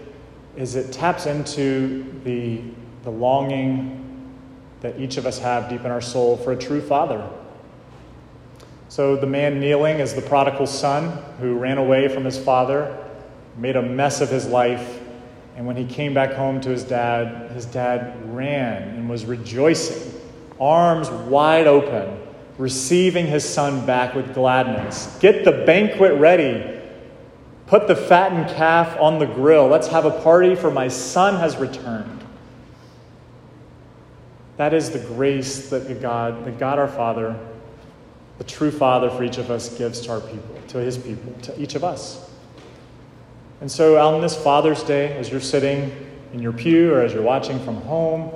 is 0.56 0.76
it 0.76 0.92
taps 0.92 1.26
into 1.26 2.22
the, 2.24 2.62
the 3.04 3.10
longing 3.10 4.34
that 4.82 5.00
each 5.00 5.18
of 5.18 5.26
us 5.26 5.40
have 5.40 5.70
deep 5.70 5.82
in 5.82 5.92
our 5.92 6.02
soul 6.02 6.38
for 6.38 6.52
a 6.52 6.58
true 6.58 6.82
father 6.82 7.28
so 8.90 9.18
the 9.18 9.28
man 9.28 9.60
kneeling 9.60 10.00
is 10.00 10.14
the 10.14 10.22
prodigal 10.22 10.66
son 10.66 11.12
who 11.40 11.56
ran 11.58 11.78
away 11.78 12.08
from 12.08 12.24
his 12.24 12.40
father, 12.40 12.98
made 13.58 13.76
a 13.76 13.82
mess 13.82 14.22
of 14.22 14.30
his 14.30 14.48
life, 14.48 15.02
and 15.56 15.68
when 15.68 15.76
he 15.76 15.86
came 15.86 16.14
back 16.14 16.34
home 16.34 16.62
to 16.62 16.70
his 16.70 16.84
dad, 16.84 17.52
his 17.52 17.66
dad 17.66 18.34
ran 18.34 18.84
and 18.96 19.10
was 19.10 19.26
rejoicing, 19.26 20.17
arms 20.60 21.10
wide 21.10 21.68
open, 21.68 22.20
receiving 22.58 23.28
his 23.28 23.48
son 23.48 23.86
back 23.86 24.16
with 24.16 24.34
gladness. 24.34 25.18
Get 25.20 25.46
the 25.46 25.52
banquet 25.52 26.20
ready. 26.20 26.80
Put 27.68 27.88
the 27.88 27.96
fattened 27.96 28.50
calf 28.56 28.98
on 29.00 29.20
the 29.20 29.26
grill. 29.26 29.68
Let's 29.68 29.88
have 29.88 30.06
a 30.06 30.22
party, 30.22 30.56
for 30.56 30.72
my 30.72 30.88
son 30.88 31.36
has 31.36 31.58
returned. 31.58 32.24
That 34.56 34.74
is 34.74 34.92
the 34.92 35.00
grace 35.00 35.70
that 35.70 35.88
the 35.88 35.94
God, 35.94 36.46
that 36.46 36.58
God 36.58 36.80
our 36.80 36.88
Father 36.88 37.40
the 38.38 38.44
true 38.44 38.72
Father 38.72 39.10
for 39.10 39.24
each 39.24 39.38
of 39.38 39.50
us 39.50 39.76
gives 39.78 40.02
to 40.02 40.12
our 40.12 40.22
people, 40.22 40.56
to 40.70 40.78
his 40.78 40.98
people, 40.98 41.34
to 41.44 41.60
each 41.60 41.76
of 41.76 41.84
us. 41.84 42.30
And 43.62 43.72
so, 43.72 44.00
on 44.00 44.22
this 44.22 44.36
Father's 44.36 44.84
Day, 44.84 45.18
as 45.18 45.32
you're 45.32 45.42
sitting 45.42 45.92
in 46.34 46.42
your 46.42 46.54
pew 46.54 46.94
or 46.94 47.02
as 47.02 47.14
you're 47.14 47.24
watching 47.24 47.60
from 47.64 47.78
home, 47.78 48.32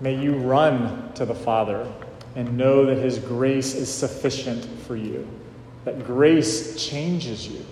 may 0.00 0.14
you 0.14 0.34
run 0.34 1.12
to 1.14 1.24
the 1.24 1.34
Father 1.34 1.90
and 2.36 2.56
know 2.56 2.86
that 2.86 2.98
His 2.98 3.18
grace 3.18 3.74
is 3.74 3.92
sufficient 3.92 4.64
for 4.86 4.96
you, 4.96 5.28
that 5.84 6.04
grace 6.04 6.88
changes 6.88 7.46
you, 7.48 7.64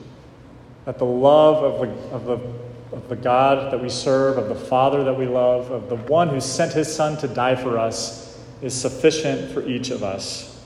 that 0.85 0.99
the 0.99 1.05
love 1.05 1.63
of 1.63 1.81
the, 1.81 2.15
of 2.15 2.25
the, 2.25 2.97
of 2.97 3.09
the 3.09 3.17
God 3.17 3.73
that 3.73 3.83
we 3.83 3.89
serve, 3.89 4.39
of 4.39 4.49
the 4.49 4.55
Father 4.55 5.05
that 5.05 5.15
we 5.15 5.27
love, 5.27 5.71
of 5.71 5.89
the 5.89 5.97
one 5.97 6.29
who 6.29 6.41
sent 6.41 6.73
His 6.73 6.93
Son 6.93 7.17
to 7.19 7.29
die 7.29 7.55
for 7.55 7.79
us, 7.79 8.39
is 8.63 8.75
sufficient 8.75 9.53
for 9.53 9.67
each 9.67 9.91
of 9.91 10.03
us. 10.03 10.59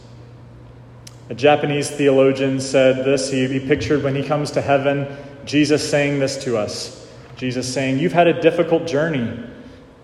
A 1.28 1.34
Japanese 1.34 1.90
theologian 1.90 2.60
said 2.60 3.04
this. 3.04 3.30
He, 3.30 3.46
he 3.46 3.60
pictured 3.60 4.02
when 4.02 4.14
he 4.14 4.22
comes 4.22 4.50
to 4.52 4.60
heaven, 4.60 5.06
Jesus 5.44 5.88
saying 5.88 6.18
this 6.18 6.42
to 6.44 6.56
us. 6.56 7.08
Jesus 7.36 7.72
saying, 7.72 7.98
You've 7.98 8.12
had 8.12 8.26
a 8.26 8.40
difficult 8.40 8.86
journey. 8.86 9.42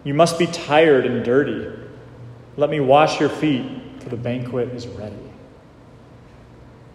You 0.08 0.14
must 0.14 0.38
be 0.38 0.46
tired 0.46 1.04
and 1.04 1.22
dirty. 1.22 1.68
Let 2.56 2.70
me 2.70 2.80
wash 2.80 3.20
your 3.20 3.28
feet, 3.28 3.70
for 4.00 4.08
the 4.08 4.16
banquet 4.16 4.70
is 4.70 4.86
ready. 4.86 5.14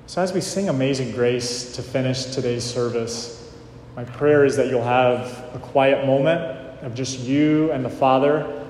So, 0.08 0.24
as 0.24 0.34
we 0.34 0.42
sing 0.42 0.68
Amazing 0.68 1.12
Grace 1.12 1.76
to 1.76 1.84
finish 1.84 2.26
today's 2.26 2.64
service, 2.64 3.54
my 3.96 4.04
prayer 4.04 4.46
is 4.46 4.58
that 4.58 4.66
you'll 4.66 4.82
have 4.82 5.28
a 5.54 5.60
quiet 5.60 6.08
moment 6.08 6.42
of 6.82 6.96
just 6.96 7.20
you 7.20 7.72
and 7.72 7.86
the 7.86 7.90
Father, 7.92 8.66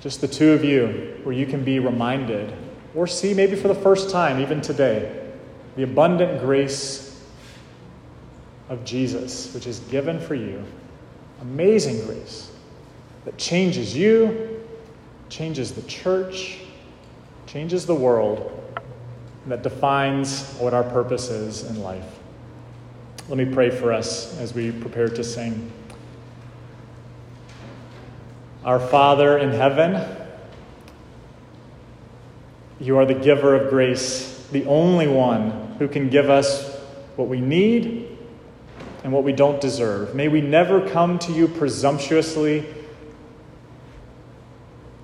just 0.00 0.20
the 0.20 0.28
two 0.28 0.52
of 0.52 0.62
you, 0.62 1.18
where 1.24 1.34
you 1.34 1.44
can 1.44 1.64
be 1.64 1.80
reminded 1.80 2.54
or 2.94 3.08
see 3.08 3.34
maybe 3.34 3.56
for 3.56 3.66
the 3.66 3.74
first 3.74 4.08
time, 4.08 4.38
even 4.38 4.60
today, 4.60 5.32
the 5.74 5.82
abundant 5.82 6.40
grace 6.40 7.20
of 8.68 8.84
Jesus, 8.84 9.52
which 9.52 9.66
is 9.66 9.80
given 9.80 10.20
for 10.20 10.36
you. 10.36 10.62
Amazing 11.40 12.06
grace 12.06 12.52
that 13.24 13.38
changes 13.38 13.96
you, 13.96 14.62
changes 15.28 15.72
the 15.72 15.82
church, 15.82 16.58
changes 17.46 17.86
the 17.86 17.94
world, 17.94 18.50
and 19.42 19.52
that 19.52 19.62
defines 19.62 20.54
what 20.58 20.74
our 20.74 20.84
purpose 20.84 21.30
is 21.30 21.64
in 21.70 21.82
life. 21.82 22.18
Let 23.28 23.38
me 23.38 23.46
pray 23.46 23.70
for 23.70 23.92
us 23.92 24.38
as 24.38 24.54
we 24.54 24.70
prepare 24.70 25.08
to 25.08 25.24
sing. 25.24 25.72
Our 28.64 28.80
Father 28.80 29.38
in 29.38 29.50
heaven, 29.50 30.04
you 32.80 32.98
are 32.98 33.06
the 33.06 33.14
giver 33.14 33.54
of 33.54 33.70
grace, 33.70 34.46
the 34.52 34.64
only 34.66 35.06
one 35.06 35.76
who 35.78 35.88
can 35.88 36.10
give 36.10 36.28
us 36.28 36.74
what 37.16 37.28
we 37.28 37.40
need 37.40 38.18
and 39.02 39.12
what 39.12 39.24
we 39.24 39.32
don't 39.32 39.60
deserve. 39.60 40.14
May 40.14 40.28
we 40.28 40.40
never 40.40 40.86
come 40.88 41.18
to 41.20 41.32
you 41.32 41.46
presumptuously, 41.46 42.66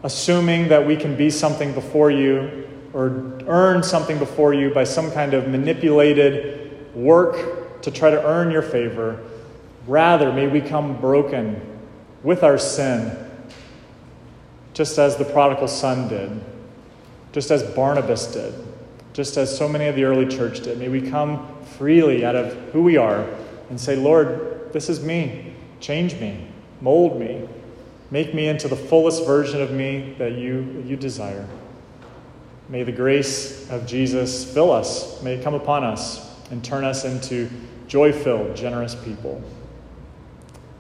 assuming 0.03 0.69
that 0.69 0.87
we 0.87 0.97
can 0.97 1.17
be 1.17 1.31
something 1.31 1.73
before 1.73 2.11
you 2.11 2.69
or 2.93 3.39
earn 3.47 3.83
something 3.83 4.19
before 4.19 4.55
you 4.55 4.71
by 4.71 4.85
some 4.85 5.11
kind 5.13 5.35
of 5.35 5.49
manipulated 5.49 6.95
work 6.95 7.83
to 7.83 7.91
try 7.91 8.11
to 8.11 8.25
earn 8.27 8.51
your 8.51 8.63
favor. 8.63 9.21
Rather, 9.87 10.33
may 10.33 10.47
we 10.47 10.61
come 10.61 11.01
broken 11.01 11.61
with 12.23 12.43
our 12.43 12.59
sin, 12.59 13.17
just 14.75 14.99
as 14.99 15.17
the 15.17 15.25
prodigal 15.25 15.69
son 15.69 16.09
did 16.09 16.41
just 17.33 17.51
as 17.51 17.63
Barnabas 17.63 18.33
did, 18.33 18.55
just 19.13 19.37
as 19.37 19.57
so 19.57 19.69
many 19.69 19.87
of 19.87 19.95
the 19.95 20.05
early 20.05 20.27
church 20.27 20.61
did. 20.61 20.79
May 20.79 20.89
we 20.89 21.09
come 21.09 21.47
freely 21.79 22.25
out 22.25 22.37
of 22.37 22.53
who 22.73 22.83
we 22.83 22.97
are 22.97 23.27
and 23.69 23.81
say, 23.81 23.97
Lord, 23.97 24.73
this 24.73 24.89
is 24.89 25.03
me. 25.03 25.55
Change 25.81 26.15
me, 26.21 26.47
mold 26.81 27.19
me, 27.19 27.49
make 28.11 28.35
me 28.35 28.49
into 28.49 28.69
the 28.69 28.77
fullest 28.77 29.25
version 29.27 29.61
of 29.63 29.71
me 29.71 30.15
that 30.19 30.33
you, 30.33 30.83
you 30.87 30.97
desire. 30.97 31.47
May 32.69 32.83
the 32.83 32.93
grace 32.93 33.69
of 33.71 33.87
Jesus 33.87 34.53
fill 34.53 34.71
us, 34.71 35.23
may 35.23 35.35
it 35.35 35.43
come 35.43 35.55
upon 35.55 35.85
us 35.85 36.29
and 36.51 36.65
turn 36.65 36.85
us 36.85 37.05
into 37.05 37.51
joy 37.87 38.13
filled, 38.13 38.55
generous 38.57 38.95
people. 38.95 39.43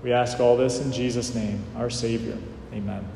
We 0.03 0.12
ask 0.12 0.40
all 0.40 0.57
this 0.57 0.81
in 0.81 0.93
Jesus' 0.93 1.35
name, 1.35 1.62
our 1.77 1.90
Savior. 1.90 2.38
Amen. 2.73 3.07